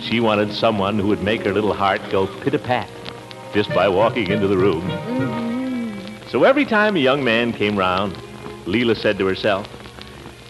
She 0.00 0.20
wanted 0.20 0.52
someone 0.52 0.98
who 0.98 1.08
would 1.08 1.22
make 1.22 1.42
her 1.42 1.52
little 1.52 1.74
heart 1.74 2.00
go 2.10 2.26
pit-a-pat 2.26 2.88
just 3.52 3.72
by 3.74 3.88
walking 3.88 4.30
into 4.30 4.48
the 4.48 4.56
room. 4.56 4.82
So 6.28 6.44
every 6.44 6.64
time 6.64 6.96
a 6.96 7.00
young 7.00 7.22
man 7.22 7.52
came 7.52 7.78
round, 7.78 8.14
Leela 8.64 8.96
said 8.96 9.18
to 9.18 9.26
herself, 9.26 9.68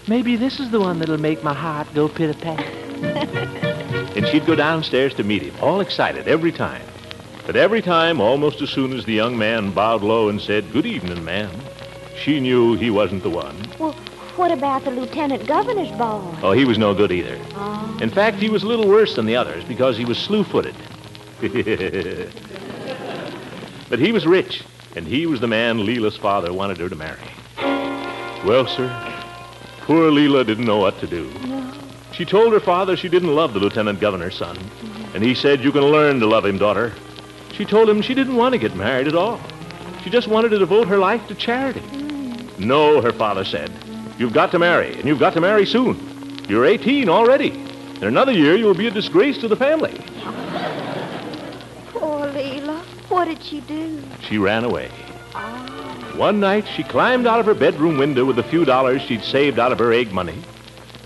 Maybe 0.09 0.37
this 0.37 0.61
is 0.61 0.71
the 0.71 0.81
one 0.81 0.99
that'll 0.99 1.19
make 1.19 1.43
my 1.43 1.55
heart 1.55 1.93
go 1.95 2.09
pit-a-pat. 2.09 2.61
and 4.17 4.27
she'd 4.29 4.47
go 4.47 4.55
downstairs 4.55 5.15
to 5.15 5.25
meet 5.25 5.43
him, 5.43 5.55
all 5.61 5.81
excited 5.81 6.29
every 6.29 6.53
time. 6.53 6.83
But 7.47 7.57
every 7.57 7.83
time, 7.83 8.21
almost 8.21 8.63
as 8.63 8.71
soon 8.71 8.93
as 8.93 9.05
the 9.05 9.13
young 9.13 9.37
man 9.37 9.73
bowed 9.73 10.03
low 10.03 10.29
and 10.29 10.41
said, 10.41 10.73
Good 10.73 10.87
evening, 10.87 11.25
ma'am, 11.25 11.51
she 12.17 12.41
knew 12.41 12.75
he 12.75 12.91
wasn't 12.91 13.23
the 13.23 13.31
one. 13.31 13.57
Well, 13.79 13.93
what 14.37 14.51
about 14.51 14.85
the 14.85 14.91
lieutenant 14.91 15.47
governor's 15.47 15.91
boy? 15.91 16.23
Oh, 16.43 16.53
he 16.53 16.65
was 16.65 16.79
no 16.79 16.95
good 16.95 17.13
either. 17.13 17.39
Oh. 17.55 17.99
In 18.01 18.09
fact, 18.09 18.39
he 18.39 18.49
was 18.49 18.63
a 18.63 18.67
little 18.67 18.89
worse 18.89 19.15
than 19.17 19.27
the 19.27 19.37
others 19.37 19.63
because 19.65 19.97
he 19.97 20.05
was 20.05 20.17
slew-footed. 20.19 20.75
but 23.91 23.99
he 23.99 24.13
was 24.13 24.27
rich, 24.27 24.63
and 24.97 25.07
he 25.07 25.27
was 25.27 25.41
the 25.41 25.49
man 25.49 25.81
Leela's 25.81 26.17
father 26.17 26.53
wanted 26.53 26.79
her 26.79 26.89
to 26.89 26.97
marry. 26.97 27.19
Well, 28.47 28.67
sir, 28.67 28.89
poor 29.83 30.11
Leela 30.11 30.47
didn't 30.47 30.65
know 30.65 30.79
what 30.79 30.99
to 31.01 31.07
do. 31.07 31.31
She 32.13 32.25
told 32.25 32.53
her 32.53 32.61
father 32.61 32.97
she 32.97 33.09
didn't 33.09 33.35
love 33.35 33.53
the 33.53 33.61
lieutenant 33.61 34.01
governor's 34.01 34.37
son, 34.37 34.59
and 35.15 35.23
he 35.23 35.35
said, 35.35 35.63
You 35.63 35.73
can 35.73 35.83
learn 35.83 36.21
to 36.21 36.27
love 36.27 36.47
him, 36.47 36.59
daughter. 36.59 36.93
She 37.53 37.65
told 37.65 37.89
him 37.89 38.01
she 38.01 38.15
didn't 38.15 38.37
want 38.37 38.53
to 38.53 38.59
get 38.59 38.75
married 38.75 39.09
at 39.09 39.15
all. 39.15 39.41
She 40.03 40.11
just 40.11 40.29
wanted 40.29 40.51
to 40.51 40.59
devote 40.59 40.89
her 40.89 40.99
life 40.99 41.27
to 41.29 41.35
charity. 41.35 41.83
No, 42.59 43.01
her 43.01 43.13
father 43.13 43.45
said. 43.45 43.71
You've 44.19 44.33
got 44.33 44.51
to 44.53 44.59
marry, 44.59 44.95
and 44.95 45.05
you've 45.05 45.19
got 45.19 45.33
to 45.35 45.41
marry 45.41 45.65
soon. 45.67 46.45
You're 46.49 46.67
18 46.67 47.09
already. 47.09 47.51
In 47.51 48.05
another 48.05 48.33
year, 48.33 48.57
you'll 48.57 48.75
be 48.75 48.89
a 48.89 48.91
disgrace 48.91 49.39
to 49.39 49.49
the 49.49 49.57
family. 49.57 49.95
Poor 51.93 52.27
Leela. 52.29 52.81
What 53.09 53.27
did 53.27 53.43
she 53.43 53.61
do? 53.61 54.03
She 54.29 54.39
ran 54.39 54.65
away. 54.65 54.89
One 56.17 56.41
night, 56.41 56.67
she 56.67 56.83
climbed 56.83 57.27
out 57.27 57.41
of 57.41 57.47
her 57.47 57.55
bedroom 57.55 57.97
window 57.97 58.25
with 58.25 58.39
a 58.39 58.43
few 58.43 58.65
dollars 58.65 59.03
she'd 59.03 59.23
saved 59.23 59.59
out 59.59 59.73
of 59.73 59.79
her 59.79 59.93
egg 59.93 60.13
money, 60.13 60.43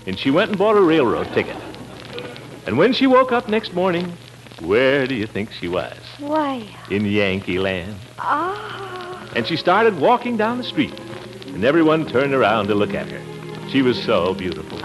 and 0.05 0.17
she 0.17 0.31
went 0.31 0.49
and 0.49 0.57
bought 0.57 0.75
a 0.75 0.81
railroad 0.81 1.31
ticket. 1.33 1.55
And 2.65 2.77
when 2.77 2.93
she 2.93 3.07
woke 3.07 3.31
up 3.31 3.47
next 3.47 3.73
morning, 3.73 4.11
where 4.61 5.07
do 5.07 5.15
you 5.15 5.27
think 5.27 5.51
she 5.51 5.67
was? 5.67 5.97
Why? 6.19 6.67
In 6.89 7.05
Yankee 7.05 7.59
Land. 7.59 7.95
Ah. 8.19 9.29
And 9.35 9.45
she 9.45 9.55
started 9.55 9.99
walking 9.99 10.37
down 10.37 10.57
the 10.57 10.63
street, 10.63 10.93
and 11.47 11.63
everyone 11.63 12.07
turned 12.07 12.33
around 12.33 12.67
to 12.67 12.75
look 12.75 12.93
at 12.93 13.09
her. 13.11 13.69
She 13.69 13.81
was 13.81 14.01
so 14.01 14.33
beautiful. 14.33 14.83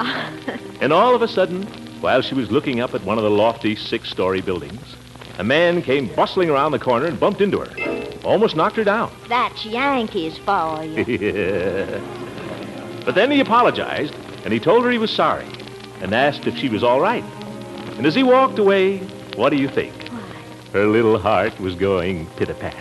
And 0.80 0.92
all 0.92 1.14
of 1.14 1.22
a 1.22 1.28
sudden, 1.28 1.62
while 2.00 2.20
she 2.20 2.34
was 2.34 2.50
looking 2.50 2.80
up 2.80 2.94
at 2.94 3.04
one 3.04 3.16
of 3.16 3.24
the 3.24 3.30
lofty 3.30 3.76
six-story 3.76 4.40
buildings, 4.40 4.96
a 5.38 5.44
man 5.44 5.80
came 5.80 6.12
bustling 6.14 6.50
around 6.50 6.72
the 6.72 6.78
corner 6.78 7.06
and 7.06 7.18
bumped 7.18 7.40
into 7.40 7.60
her. 7.60 8.18
Almost 8.24 8.56
knocked 8.56 8.76
her 8.76 8.84
down. 8.84 9.10
That's 9.28 9.64
Yankees 9.64 10.36
for 10.38 10.84
you. 10.84 11.04
but 13.04 13.14
then 13.14 13.30
he 13.30 13.40
apologized, 13.40 14.14
and 14.44 14.52
he 14.52 14.60
told 14.60 14.84
her 14.84 14.90
he 14.90 14.98
was 14.98 15.10
sorry, 15.10 15.46
and 16.00 16.14
asked 16.14 16.46
if 16.46 16.58
she 16.58 16.68
was 16.68 16.82
all 16.82 17.00
right. 17.00 17.24
And 17.96 18.04
as 18.04 18.14
he 18.14 18.22
walked 18.22 18.58
away, 18.58 19.00
what 19.36 19.50
do 19.50 19.56
you 19.56 19.68
think? 19.68 19.94
Her 20.72 20.86
little 20.86 21.18
heart 21.18 21.58
was 21.60 21.74
going 21.74 22.26
pit-a-pat. 22.36 22.74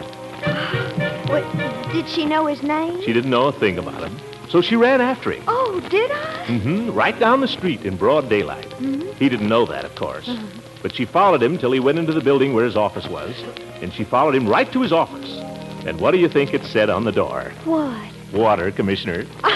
What, 1.29 1.43
did 1.91 2.07
she 2.07 2.25
know 2.25 2.45
his 2.45 2.63
name? 2.63 3.01
She 3.01 3.13
didn't 3.13 3.29
know 3.29 3.47
a 3.47 3.51
thing 3.51 3.77
about 3.77 4.03
him, 4.03 4.17
so 4.49 4.61
she 4.61 4.75
ran 4.75 5.01
after 5.01 5.31
him. 5.31 5.43
Oh, 5.47 5.79
did 5.89 6.11
I? 6.11 6.45
Mm-hmm. 6.47 6.91
Right 6.91 7.17
down 7.19 7.41
the 7.41 7.47
street 7.47 7.85
in 7.85 7.97
broad 7.97 8.29
daylight. 8.29 8.69
Mm-hmm. 8.71 9.11
He 9.13 9.29
didn't 9.29 9.49
know 9.49 9.65
that, 9.65 9.85
of 9.85 9.95
course. 9.95 10.29
But 10.81 10.95
she 10.95 11.05
followed 11.05 11.43
him 11.43 11.57
till 11.57 11.71
he 11.71 11.79
went 11.79 11.99
into 11.99 12.13
the 12.13 12.21
building 12.21 12.53
where 12.53 12.65
his 12.65 12.75
office 12.75 13.07
was, 13.07 13.35
and 13.81 13.93
she 13.93 14.03
followed 14.03 14.35
him 14.35 14.47
right 14.47 14.71
to 14.71 14.81
his 14.81 14.91
office. 14.91 15.29
And 15.85 15.99
what 15.99 16.11
do 16.11 16.17
you 16.17 16.29
think 16.29 16.53
it 16.53 16.63
said 16.63 16.89
on 16.89 17.03
the 17.03 17.11
door? 17.11 17.51
What? 17.65 18.09
Water, 18.33 18.71
Commissioner. 18.71 19.25
well, 19.43 19.55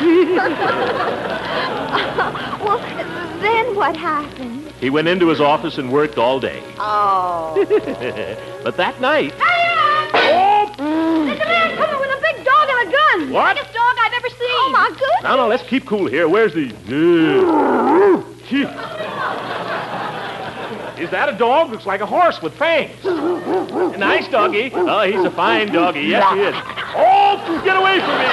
then 3.42 3.76
what 3.76 3.96
happened? 3.96 4.65
He 4.80 4.90
went 4.90 5.08
into 5.08 5.28
his 5.30 5.40
office 5.40 5.78
and 5.78 5.92
worked 5.92 6.18
all 6.18 6.40
day. 6.40 6.62
Oh. 6.78 7.56
but 8.64 8.78
that 8.78 9.00
night, 9.00 9.34
oh! 9.38 10.74
There's 10.78 11.40
a 11.40 11.46
man 11.46 11.78
coming 11.78 12.00
with 12.00 12.10
a 12.10 12.22
big 12.22 12.46
dog 12.46 12.70
and 12.70 12.90
a 12.90 12.92
gun. 12.92 13.32
What? 13.32 13.56
Biggest 13.56 13.74
dog 13.74 13.96
I've 14.00 14.14
ever 14.14 14.30
seen. 14.30 14.38
Oh, 14.42 14.70
my 14.74 14.90
goodness. 14.90 15.24
now, 15.24 15.36
now, 15.38 15.48
let's 15.48 15.64
keep 15.64 15.86
cool 15.86 16.08
here. 16.08 16.28
Where's 16.28 16.54
the... 16.54 16.66
Is 20.98 21.10
that 21.12 21.30
a 21.30 21.38
dog? 21.38 21.72
Looks 21.72 21.86
like 21.86 22.02
a 22.02 22.06
horse 22.06 22.42
with 22.42 22.54
fangs. 22.56 23.04
Nice 23.98 24.28
doggy. 24.30 24.72
Oh, 24.74 25.02
he's 25.02 25.24
a 25.24 25.32
fine 25.32 25.72
doggy. 25.72 26.02
Yes, 26.02 26.34
he 26.34 26.42
is. 26.42 26.56
Oh, 26.96 27.62
get 27.64 27.78
away 27.78 28.00
from 28.00 28.18
me. 28.20 28.26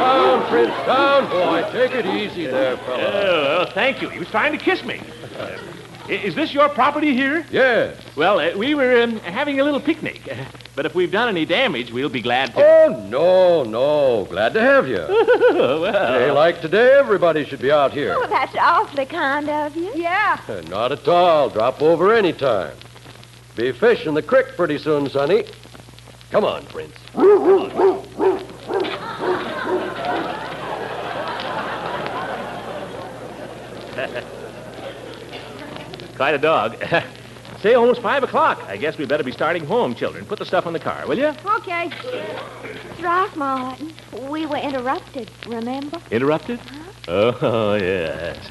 Down, 0.00 0.39
Prince, 0.50 0.74
down, 0.84 1.30
boy. 1.30 1.64
Take 1.70 1.92
it 1.92 2.06
easy 2.06 2.46
there, 2.46 2.76
fella. 2.78 2.98
Oh, 2.98 3.42
well, 3.58 3.70
thank 3.72 4.02
you. 4.02 4.08
He 4.08 4.18
was 4.18 4.28
trying 4.28 4.50
to 4.50 4.58
kiss 4.58 4.84
me. 4.84 5.00
Uh, 5.38 5.56
is 6.08 6.34
this 6.34 6.52
your 6.52 6.68
property 6.68 7.14
here? 7.14 7.46
Yes. 7.52 7.96
Well, 8.16 8.40
uh, 8.40 8.56
we 8.58 8.74
were 8.74 9.00
um, 9.00 9.20
having 9.20 9.60
a 9.60 9.64
little 9.64 9.78
picnic. 9.80 10.20
Uh, 10.28 10.44
but 10.74 10.86
if 10.86 10.94
we've 10.94 11.12
done 11.12 11.28
any 11.28 11.44
damage, 11.44 11.92
we'll 11.92 12.08
be 12.08 12.20
glad 12.20 12.52
to. 12.54 12.64
Oh, 12.64 13.06
no, 13.08 13.62
no. 13.62 14.24
Glad 14.24 14.52
to 14.54 14.60
have 14.60 14.88
you. 14.88 14.96
well. 15.52 16.18
Day 16.18 16.32
like 16.32 16.60
today, 16.60 16.98
everybody 16.98 17.44
should 17.44 17.60
be 17.60 17.70
out 17.70 17.92
here. 17.92 18.16
Oh, 18.18 18.26
that's 18.26 18.54
awfully 18.56 19.06
kind 19.06 19.48
of 19.48 19.76
you. 19.76 19.92
Yeah. 19.94 20.40
Uh, 20.48 20.62
Not 20.62 20.90
at 20.90 21.06
all. 21.06 21.48
Drop 21.48 21.80
over 21.80 22.12
any 22.12 22.32
time. 22.32 22.76
Be 23.54 23.70
fishing 23.70 24.14
the 24.14 24.22
creek 24.22 24.46
pretty 24.56 24.78
soon, 24.78 25.08
Sonny. 25.10 25.44
Come 26.32 26.44
on, 26.44 26.64
Prince. 26.66 26.96
Quite 36.16 36.34
a 36.34 36.38
dog. 36.38 36.76
Say, 37.60 37.74
almost 37.74 38.00
five 38.00 38.22
o'clock. 38.22 38.58
I 38.68 38.78
guess 38.78 38.96
we 38.96 39.04
better 39.04 39.22
be 39.22 39.32
starting 39.32 39.66
home, 39.66 39.94
children. 39.94 40.24
Put 40.24 40.38
the 40.38 40.46
stuff 40.46 40.66
in 40.66 40.72
the 40.72 40.78
car, 40.78 41.06
will 41.06 41.18
you? 41.18 41.34
Okay. 41.44 41.90
Throckmorton, 42.96 43.92
we 44.30 44.46
were 44.46 44.56
interrupted, 44.56 45.30
remember? 45.46 46.00
Interrupted? 46.10 46.58
Oh, 47.06 47.74
yes. 47.80 48.50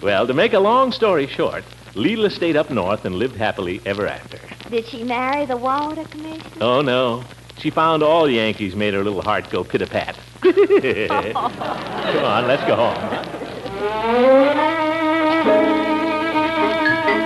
Well, 0.00 0.26
to 0.26 0.32
make 0.32 0.54
a 0.54 0.58
long 0.58 0.90
story 0.92 1.26
short, 1.26 1.64
Leela 1.92 2.30
stayed 2.30 2.56
up 2.56 2.70
north 2.70 3.04
and 3.04 3.16
lived 3.16 3.36
happily 3.36 3.82
ever 3.84 4.06
after. 4.06 4.38
Did 4.70 4.86
she 4.86 5.04
marry 5.04 5.44
the 5.44 5.56
water 5.58 6.04
commissioner? 6.04 6.56
Oh, 6.60 6.80
no. 6.80 7.24
She 7.58 7.68
found 7.70 8.02
all 8.02 8.28
Yankees 8.28 8.74
made 8.74 8.94
her 8.94 9.04
little 9.04 9.22
heart 9.22 9.50
go 9.50 9.64
pit-a-pat. 9.64 10.16
Come 10.40 12.24
on, 12.24 12.46
let's 12.46 12.64
go 12.64 12.76
home. 12.76 14.85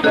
Put 0.01 0.09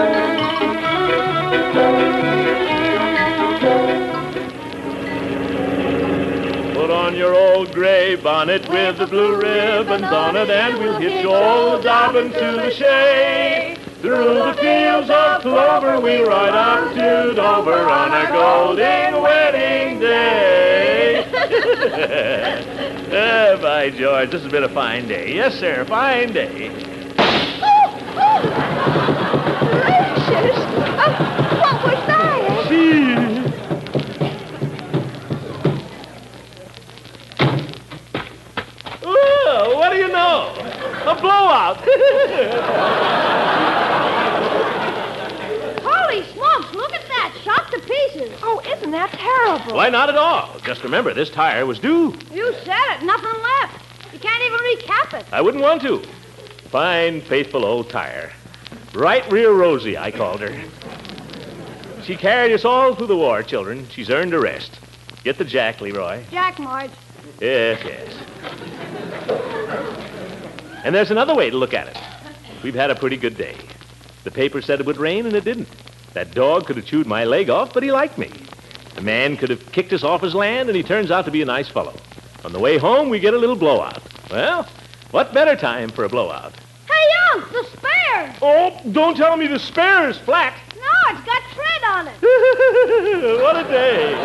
on 6.91 7.15
your 7.15 7.33
old 7.33 7.73
gray 7.73 8.15
bonnet 8.15 8.69
with 8.69 8.99
the 8.99 9.07
blue 9.07 9.37
ribbons 9.37 10.03
on 10.03 10.35
it, 10.35 10.51
and 10.51 10.77
we'll 10.77 10.99
hitch 10.99 11.25
old 11.25 11.83
Dobbin 11.83 12.31
to 12.31 12.39
the 12.39 12.69
shade. 12.71 13.79
Through 14.01 14.35
the 14.35 14.53
fields 14.61 15.09
of 15.09 15.41
clover, 15.41 15.99
we 15.99 16.21
ride 16.21 16.53
up 16.53 16.93
to 16.93 17.33
Dover 17.35 17.89
on 17.89 18.13
a 18.13 18.27
golden 18.31 19.23
wedding 19.23 19.99
day. 19.99 21.25
Ah, 23.11 23.57
by 23.61 23.89
George, 23.89 24.29
this 24.29 24.43
has 24.43 24.51
been 24.51 24.63
a 24.63 24.69
fine 24.69 25.07
day. 25.07 25.33
Yes, 25.33 25.55
sir, 25.59 25.83
fine 25.85 26.31
day. 26.31 26.69
Oh, 29.71 31.13
what 31.61 31.83
was 31.83 32.01
that? 32.07 32.19
Oh, 39.03 39.75
what 39.75 39.91
do 39.91 39.97
you 39.97 40.07
know? 40.09 40.53
A 41.05 41.15
blowout. 41.21 41.77
Holy 45.83 46.23
smokes, 46.33 46.73
look 46.75 46.93
at 46.93 47.07
that. 47.07 47.33
Shot 47.43 47.71
to 47.71 47.79
pieces. 47.79 48.37
Oh, 48.43 48.61
isn't 48.65 48.91
that 48.91 49.11
terrible? 49.11 49.75
Why, 49.75 49.89
not 49.89 50.09
at 50.09 50.15
all. 50.15 50.59
Just 50.63 50.83
remember, 50.83 51.13
this 51.13 51.29
tire 51.29 51.65
was 51.65 51.79
due. 51.79 52.15
You 52.33 52.53
said 52.63 52.97
it. 52.97 53.03
Nothing 53.03 53.41
left. 53.41 54.13
You 54.13 54.19
can't 54.19 54.43
even 54.43 54.59
recap 54.59 55.13
it. 55.19 55.25
I 55.31 55.41
wouldn't 55.41 55.63
want 55.63 55.81
to. 55.83 56.03
Fine, 56.69 57.21
faithful 57.21 57.65
old 57.65 57.89
tire. 57.89 58.31
Right 58.93 59.29
rear 59.31 59.51
Rosie, 59.51 59.97
I 59.97 60.11
called 60.11 60.41
her. 60.41 60.61
She 62.03 62.15
carried 62.15 62.53
us 62.53 62.65
all 62.65 62.95
through 62.95 63.07
the 63.07 63.15
war, 63.15 63.43
children. 63.43 63.87
She's 63.89 64.09
earned 64.09 64.33
a 64.33 64.39
rest. 64.39 64.79
Get 65.23 65.37
the 65.37 65.45
jack, 65.45 65.79
Leroy. 65.79 66.23
Jack, 66.31 66.57
Marge. 66.57 66.91
Yes, 67.39 67.79
yes. 67.85 68.15
And 70.83 70.95
there's 70.95 71.11
another 71.11 71.35
way 71.35 71.49
to 71.49 71.57
look 71.57 71.73
at 71.73 71.87
it. 71.87 71.97
We've 72.63 72.73
had 72.73 72.89
a 72.89 72.95
pretty 72.95 73.17
good 73.17 73.37
day. 73.37 73.55
The 74.23 74.31
paper 74.31 74.61
said 74.61 74.79
it 74.79 74.85
would 74.85 74.97
rain, 74.97 75.25
and 75.25 75.35
it 75.35 75.43
didn't. 75.43 75.67
That 76.13 76.33
dog 76.33 76.65
could 76.65 76.77
have 76.77 76.85
chewed 76.85 77.05
my 77.05 77.25
leg 77.25 77.49
off, 77.49 77.73
but 77.73 77.83
he 77.83 77.91
liked 77.91 78.17
me. 78.17 78.31
The 78.95 79.01
man 79.01 79.37
could 79.37 79.49
have 79.49 79.71
kicked 79.71 79.93
us 79.93 80.03
off 80.03 80.21
his 80.21 80.33
land, 80.33 80.67
and 80.67 80.75
he 80.75 80.83
turns 80.83 81.11
out 81.11 81.25
to 81.25 81.31
be 81.31 81.41
a 81.41 81.45
nice 81.45 81.69
fellow. 81.69 81.93
On 82.43 82.51
the 82.51 82.59
way 82.59 82.77
home, 82.77 83.09
we 83.09 83.19
get 83.19 83.33
a 83.33 83.37
little 83.37 83.55
blowout. 83.55 84.01
Well, 84.31 84.67
what 85.11 85.33
better 85.33 85.55
time 85.55 85.89
for 85.89 86.05
a 86.05 86.09
blowout? 86.09 86.53
Hey, 88.09 88.25
spare. 88.25 88.35
Oh, 88.41 88.79
don't 88.91 89.15
tell 89.15 89.37
me 89.37 89.47
the 89.47 89.59
spare 89.59 90.09
is 90.09 90.17
flat. 90.17 90.53
No, 90.75 90.81
it's 91.09 91.25
got 91.25 91.41
tread 91.53 91.83
on 91.89 92.07
it. 92.07 92.21
what 93.41 93.57
a 93.57 93.63
day. 93.69 94.15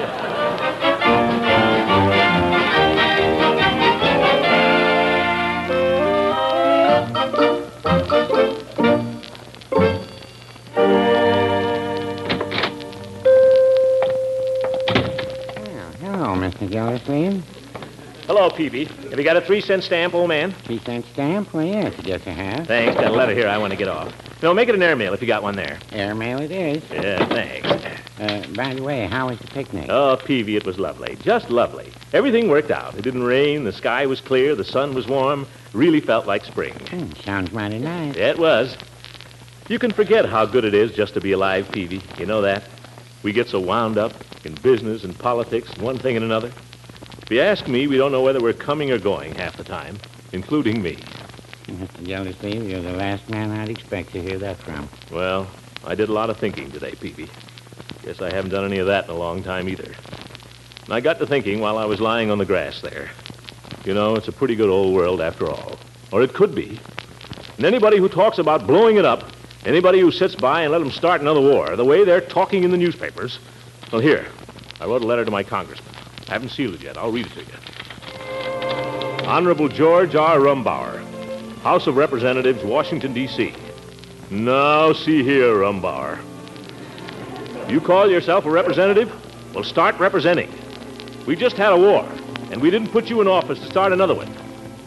Hello, 16.01 16.35
Mr. 16.37 16.71
Gildersleeve. 16.71 17.54
Hello, 18.27 18.49
Peavy. 18.49 18.85
Have 18.85 19.19
you 19.19 19.25
got 19.25 19.37
a 19.37 19.43
three 19.43 19.61
cent 19.61 19.85
stamp, 19.85 20.15
old 20.15 20.29
man? 20.31 20.53
Three 20.53 20.79
cent 20.79 21.05
stamp? 21.13 21.53
Well, 21.53 21.67
yes, 21.67 21.95
yes, 22.05 22.27
I 22.27 22.31
have. 22.31 22.67
Thanks. 22.67 22.95
Got 22.95 23.11
a 23.11 23.15
letter 23.15 23.35
here 23.35 23.47
I 23.49 23.59
want 23.59 23.73
to 23.73 23.77
get 23.77 23.87
off. 23.89 24.15
No, 24.43 24.55
make 24.55 24.71
it 24.71 24.75
an 24.75 24.83
airmail 24.83 25.13
if 25.13 25.21
you 25.21 25.27
got 25.27 25.43
one 25.43 25.57
there. 25.57 25.79
Airmail 25.93 26.41
it 26.41 26.51
is. 26.51 26.83
Yeah, 26.91 27.27
thanks. 27.27 27.69
Uh, 28.19 28.47
by 28.55 28.73
the 28.73 28.83
way, 28.83 29.07
how 29.07 29.29
was 29.29 29.39
the 29.41 29.47
picnic? 29.49 29.91
Oh, 29.91 30.17
Peavy, 30.17 30.57
it 30.57 30.65
was 30.65 30.79
lovely. 30.79 31.17
Just 31.17 31.51
lovely. 31.51 31.93
Everything 32.15 32.49
worked 32.49 32.71
out. 32.71 32.95
It 32.95 33.03
didn't 33.03 33.25
rain, 33.25 33.65
the 33.65 33.73
sky 33.73 34.07
was 34.07 34.23
clear, 34.23 34.55
the 34.55 34.65
sun 34.65 34.95
was 34.95 35.07
warm. 35.07 35.47
Really 35.75 36.01
felt 36.01 36.27
like 36.27 36.45
spring. 36.45 36.73
Hmm, 36.89 37.13
sounds 37.25 37.53
mighty 37.53 37.79
nice. 37.79 38.17
Yeah, 38.17 38.31
it 38.31 38.39
was. 38.39 38.75
You 39.69 39.79
can 39.79 39.91
forget 39.93 40.25
how 40.25 40.47
good 40.47 40.65
it 40.65 40.73
is 40.75 40.93
just 40.93 41.13
to 41.15 41.21
be 41.21 41.33
alive, 41.33 41.71
Peavy. 41.73 42.01
You 42.17 42.25
know 42.25 42.41
that? 42.41 42.65
We 43.23 43.33
get 43.33 43.49
so 43.49 43.61
wound 43.61 43.99
up 43.99 44.13
in 44.45 44.55
business 44.57 45.05
and 45.05 45.19
politics, 45.19 45.73
and 45.73 45.83
one 45.83 45.99
thing 45.99 46.17
and 46.17 46.25
another. 46.25 46.53
If 47.25 47.31
you 47.31 47.41
ask 47.41 47.67
me, 47.69 47.87
we 47.87 47.97
don't 47.97 48.13
know 48.13 48.21
whether 48.21 48.43
we're 48.43 48.53
coming 48.53 48.91
or 48.91 48.99
going 48.99 49.35
half 49.35 49.57
the 49.57 49.65
time, 49.65 49.99
including 50.33 50.83
me. 50.83 50.99
Mr. 51.69 52.05
Gildersleeve, 52.05 52.69
you're 52.69 52.83
the 52.83 52.93
last 52.93 53.31
man 53.31 53.51
I'd 53.51 53.71
expect 53.71 54.13
to 54.13 54.21
hear 54.21 54.39
that 54.41 54.59
from. 54.59 54.87
Well, 55.11 55.49
I 55.87 55.95
did 55.95 56.11
a 56.11 56.13
lot 56.13 56.29
of 56.29 56.37
thinking 56.37 56.71
today, 56.71 56.93
Peavy. 57.01 57.31
Guess 58.03 58.21
I 58.21 58.31
haven't 58.31 58.51
done 58.51 58.67
any 58.67 58.77
of 58.77 58.89
that 58.89 59.07
in 59.07 59.11
a 59.11 59.17
long 59.17 59.43
time 59.43 59.71
either. 59.71 59.91
And 60.85 60.93
I 60.93 61.01
got 61.01 61.19
to 61.19 61.27
thinking 61.27 61.61
while 61.61 61.79
I 61.79 61.87
was 61.87 61.99
lying 61.99 62.31
on 62.31 62.37
the 62.37 62.45
grass 62.45 62.83
there. 62.83 63.09
You 63.87 63.95
know, 63.95 64.17
it's 64.17 64.29
a 64.29 64.33
pretty 64.33 64.55
good 64.55 64.69
old 64.69 64.95
world 64.95 65.23
after 65.23 65.51
all. 65.51 65.79
Or 66.13 66.21
it 66.21 66.35
could 66.35 66.55
be. 66.55 66.79
And 67.57 67.65
anybody 67.65 67.97
who 67.97 68.11
talks 68.11 68.37
about 68.37 68.67
blowing 68.67 68.99
it 68.99 69.07
up, 69.07 69.25
anybody 69.65 69.99
who 69.99 70.11
sits 70.11 70.35
by 70.35 70.61
and 70.65 70.73
let 70.73 70.81
them 70.81 70.91
start 70.91 71.23
another 71.23 71.41
war, 71.41 71.75
the 71.75 71.87
way 71.87 72.05
they're 72.05 72.21
talking 72.21 72.65
in 72.65 72.71
the 72.71 72.77
newspapers. 72.77 73.39
Well, 73.91 74.03
here, 74.03 74.27
I 74.79 74.85
wrote 74.85 75.01
a 75.01 75.07
letter 75.07 75.25
to 75.25 75.31
my 75.31 75.43
congressman. 75.43 75.94
I 76.29 76.33
haven't 76.33 76.51
sealed 76.51 76.75
it 76.75 76.83
yet. 76.83 76.97
I'll 76.97 77.13
read 77.13 77.27
it 77.27 77.33
to 77.33 77.41
you. 77.41 79.27
Honorable 79.27 79.69
George 79.69 80.15
R. 80.15 80.39
Rumbauer, 80.39 81.03
House 81.63 81.87
of 81.87 81.97
Representatives, 81.97 82.63
Washington, 82.63 83.13
D.C. 83.13 83.55
Now, 84.31 84.93
see 84.93 85.23
here, 85.23 85.55
Rumbauer. 85.55 86.19
You 87.69 87.81
call 87.81 88.11
yourself 88.11 88.47
a 88.47 88.51
representative? 88.51 89.13
Well, 89.55 89.65
start 89.65 89.99
representing. 89.99 90.53
We 91.27 91.37
just 91.37 91.57
had 91.57 91.73
a 91.73 91.79
war, 91.79 92.07
and 92.51 92.61
we 92.61 92.71
didn't 92.71 92.89
put 92.89 93.09
you 93.09 93.21
in 93.21 93.29
office 93.29 93.59
to 93.61 93.67
start 93.67 93.93
another 93.93 94.15
one. 94.15 94.33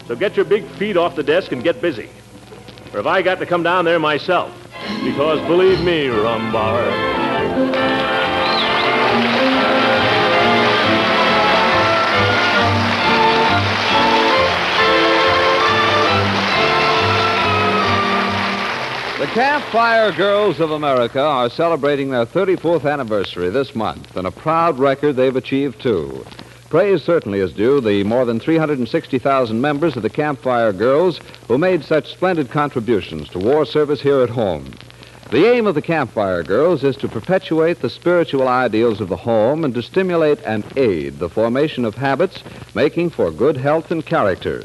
So 0.06 0.14
get 0.14 0.36
your 0.36 0.44
big 0.44 0.64
feet 0.72 0.96
off 0.96 1.16
the 1.16 1.22
desk 1.22 1.52
and 1.52 1.62
get 1.62 1.80
busy. 1.80 2.08
Or 2.92 2.98
have 2.98 3.06
I 3.06 3.22
got 3.22 3.38
to 3.40 3.46
come 3.46 3.62
down 3.62 3.84
there 3.84 3.98
myself? 3.98 4.52
Because 5.02 5.40
believe 5.46 5.80
me, 5.82 6.06
Rumbauer. 6.06 7.97
The 19.18 19.26
Campfire 19.26 20.12
Girls 20.12 20.60
of 20.60 20.70
America 20.70 21.20
are 21.20 21.50
celebrating 21.50 22.10
their 22.10 22.24
34th 22.24 22.88
anniversary 22.88 23.50
this 23.50 23.74
month, 23.74 24.16
and 24.16 24.28
a 24.28 24.30
proud 24.30 24.78
record 24.78 25.16
they've 25.16 25.34
achieved, 25.34 25.82
too. 25.82 26.24
Praise 26.70 27.02
certainly 27.02 27.40
is 27.40 27.52
due 27.52 27.80
the 27.80 28.04
more 28.04 28.24
than 28.24 28.38
360,000 28.38 29.60
members 29.60 29.96
of 29.96 30.04
the 30.04 30.08
Campfire 30.08 30.72
Girls 30.72 31.18
who 31.48 31.58
made 31.58 31.82
such 31.82 32.12
splendid 32.12 32.48
contributions 32.48 33.28
to 33.30 33.40
war 33.40 33.66
service 33.66 34.00
here 34.00 34.20
at 34.20 34.30
home. 34.30 34.72
The 35.32 35.46
aim 35.46 35.66
of 35.66 35.74
the 35.74 35.82
Campfire 35.82 36.44
Girls 36.44 36.84
is 36.84 36.96
to 36.98 37.08
perpetuate 37.08 37.80
the 37.80 37.90
spiritual 37.90 38.46
ideals 38.46 39.00
of 39.00 39.08
the 39.08 39.16
home 39.16 39.64
and 39.64 39.74
to 39.74 39.82
stimulate 39.82 40.38
and 40.46 40.64
aid 40.76 41.18
the 41.18 41.28
formation 41.28 41.84
of 41.84 41.96
habits 41.96 42.44
making 42.72 43.10
for 43.10 43.32
good 43.32 43.56
health 43.56 43.90
and 43.90 44.06
character. 44.06 44.62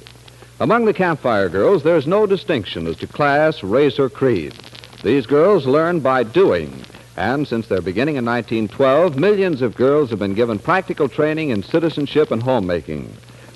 Among 0.60 0.86
the 0.86 0.94
Campfire 0.94 1.50
Girls, 1.50 1.82
there's 1.82 2.06
no 2.06 2.28
distinction 2.28 2.86
as 2.86 2.98
to 2.98 3.08
class, 3.08 3.64
race, 3.64 3.98
or 3.98 4.08
creed. 4.08 4.54
These 5.02 5.26
girls 5.26 5.66
learn 5.66 6.00
by 6.00 6.22
doing, 6.24 6.72
and 7.18 7.48
since 7.48 7.68
their 7.68 7.82
beginning 7.82 8.18
in 8.18 8.26
1912, 8.26 9.18
millions 9.18 9.64
of 9.64 9.76
girls 9.76 10.12
have 10.12 10.20
been 10.20 10.36
given 10.36 10.60
practical 10.60 11.10
training 11.10 11.50
in 11.50 11.64
citizenship 11.64 12.30
and 12.30 12.42
homemaking. 12.42 13.12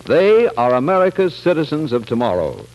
They 0.06 0.48
are 0.48 0.74
America's 0.74 1.36
citizens 1.36 1.92
of 1.92 2.08
tomorrow. 2.08 2.66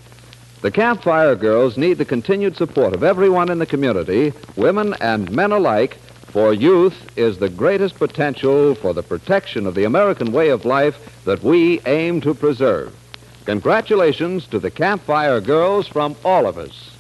The 0.61 0.71
Campfire 0.71 1.35
Girls 1.35 1.77
need 1.77 1.95
the 1.95 2.05
continued 2.05 2.57
support 2.57 2.95
of 2.95 3.03
everyone 3.03 3.51
in 3.51 3.59
the 3.59 3.67
community, 3.67 4.33
women 4.55 4.95
and 5.01 5.33
men 5.33 5.51
alike, 5.51 5.97
for 6.29 6.55
youth 6.55 7.19
is 7.19 7.39
the 7.39 7.49
greatest 7.49 7.97
potential 7.97 8.77
for 8.77 8.95
the 8.95 9.03
protection 9.03 9.67
of 9.67 9.75
the 9.75 9.85
American 9.85 10.31
way 10.31 10.51
of 10.51 10.65
life 10.65 11.25
that 11.25 11.43
we 11.43 11.81
aim 11.87 12.21
to 12.21 12.33
preserve. 12.33 12.95
Congratulations 13.45 14.47
to 14.47 14.59
the 14.59 14.71
Campfire 14.71 15.41
Girls 15.41 15.89
from 15.89 16.17
all 16.25 16.47
of 16.47 16.59
us. 16.59 16.91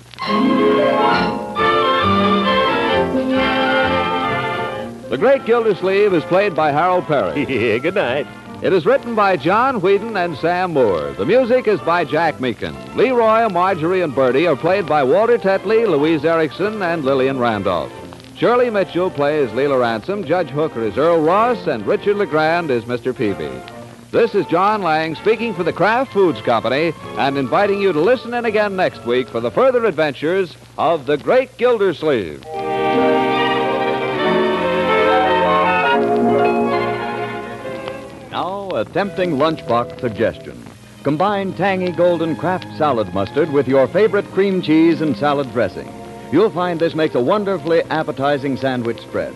The 5.08 5.18
Great 5.18 5.44
Gildersleeve 5.44 6.14
is 6.14 6.24
played 6.24 6.54
by 6.54 6.72
Harold 6.72 7.06
Peary. 7.06 7.44
Yeah, 7.48 7.78
good 7.78 7.94
night. 7.94 8.26
It 8.62 8.72
is 8.72 8.86
written 8.86 9.14
by 9.14 9.36
John 9.36 9.80
Whedon 9.80 10.16
and 10.16 10.36
Sam 10.38 10.72
Moore. 10.72 11.12
The 11.12 11.26
music 11.26 11.66
is 11.68 11.80
by 11.80 12.04
Jack 12.04 12.36
Meakin. 12.36 12.74
Leroy, 12.96 13.48
Marjorie, 13.48 14.02
and 14.02 14.14
Birdie 14.14 14.46
are 14.46 14.56
played 14.56 14.86
by 14.86 15.02
Walter 15.02 15.36
Tetley, 15.36 15.86
Louise 15.86 16.24
Erickson, 16.24 16.80
and 16.80 17.04
Lillian 17.04 17.38
Randolph. 17.38 17.92
Shirley 18.36 18.70
Mitchell 18.70 19.10
plays 19.10 19.50
Leela 19.50 19.80
Ransom, 19.80 20.24
Judge 20.24 20.48
Hooker 20.48 20.82
is 20.82 20.96
Earl 20.96 21.20
Ross, 21.22 21.66
and 21.66 21.86
Richard 21.86 22.16
LeGrand 22.16 22.70
is 22.70 22.84
Mr. 22.84 23.14
Peavy. 23.14 23.50
This 24.12 24.34
is 24.34 24.44
John 24.44 24.82
Lang 24.82 25.14
speaking 25.14 25.54
for 25.54 25.62
the 25.62 25.72
Kraft 25.72 26.12
Foods 26.12 26.42
Company 26.42 26.92
and 27.16 27.38
inviting 27.38 27.80
you 27.80 27.94
to 27.94 28.00
listen 28.02 28.34
in 28.34 28.44
again 28.44 28.76
next 28.76 29.06
week 29.06 29.26
for 29.26 29.40
the 29.40 29.50
further 29.50 29.86
adventures 29.86 30.54
of 30.76 31.06
the 31.06 31.16
Great 31.16 31.56
Gildersleeve. 31.56 32.44
Now, 38.30 38.68
a 38.74 38.84
tempting 38.84 39.36
lunchbox 39.36 40.00
suggestion. 40.00 40.62
Combine 41.04 41.54
tangy 41.54 41.90
golden 41.90 42.36
Kraft 42.36 42.66
salad 42.76 43.14
mustard 43.14 43.50
with 43.50 43.66
your 43.66 43.88
favorite 43.88 44.26
cream 44.32 44.60
cheese 44.60 45.00
and 45.00 45.16
salad 45.16 45.50
dressing. 45.54 45.90
You'll 46.30 46.50
find 46.50 46.78
this 46.78 46.94
makes 46.94 47.14
a 47.14 47.20
wonderfully 47.20 47.80
appetizing 47.84 48.58
sandwich 48.58 49.00
spread. 49.00 49.34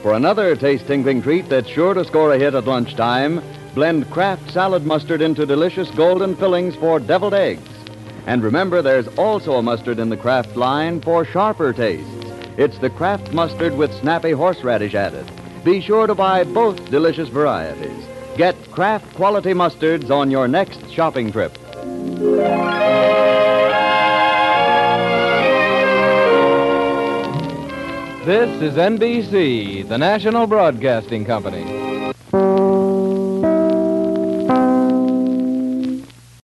For 0.00 0.14
another 0.14 0.56
taste-tingling 0.56 1.20
treat 1.20 1.50
that's 1.50 1.68
sure 1.68 1.92
to 1.92 2.06
score 2.06 2.32
a 2.32 2.38
hit 2.38 2.54
at 2.54 2.64
lunchtime, 2.64 3.42
blend 3.74 4.08
Kraft 4.10 4.50
salad 4.52 4.86
mustard 4.86 5.20
into 5.20 5.44
delicious 5.44 5.90
golden 5.90 6.36
fillings 6.36 6.76
for 6.76 7.00
deviled 7.00 7.34
eggs. 7.34 7.68
And 8.26 8.42
remember, 8.42 8.80
there's 8.80 9.08
also 9.18 9.54
a 9.54 9.62
mustard 9.62 9.98
in 9.98 10.08
the 10.08 10.16
Kraft 10.16 10.56
line 10.56 11.00
for 11.00 11.24
sharper 11.24 11.72
tastes. 11.72 12.08
It's 12.56 12.78
the 12.78 12.90
Kraft 12.90 13.32
mustard 13.32 13.76
with 13.76 13.92
snappy 14.00 14.30
horseradish 14.30 14.94
added. 14.94 15.28
Be 15.64 15.80
sure 15.80 16.06
to 16.06 16.14
buy 16.14 16.44
both 16.44 16.88
delicious 16.90 17.28
varieties. 17.28 18.04
Get 18.36 18.56
Kraft 18.70 19.12
quality 19.14 19.52
mustards 19.52 20.10
on 20.10 20.30
your 20.30 20.46
next 20.46 20.90
shopping 20.90 21.32
trip. 21.32 21.52
This 28.24 28.62
is 28.62 28.74
NBC, 28.74 29.86
the 29.86 29.98
national 29.98 30.46
broadcasting 30.46 31.26
company. 31.26 31.73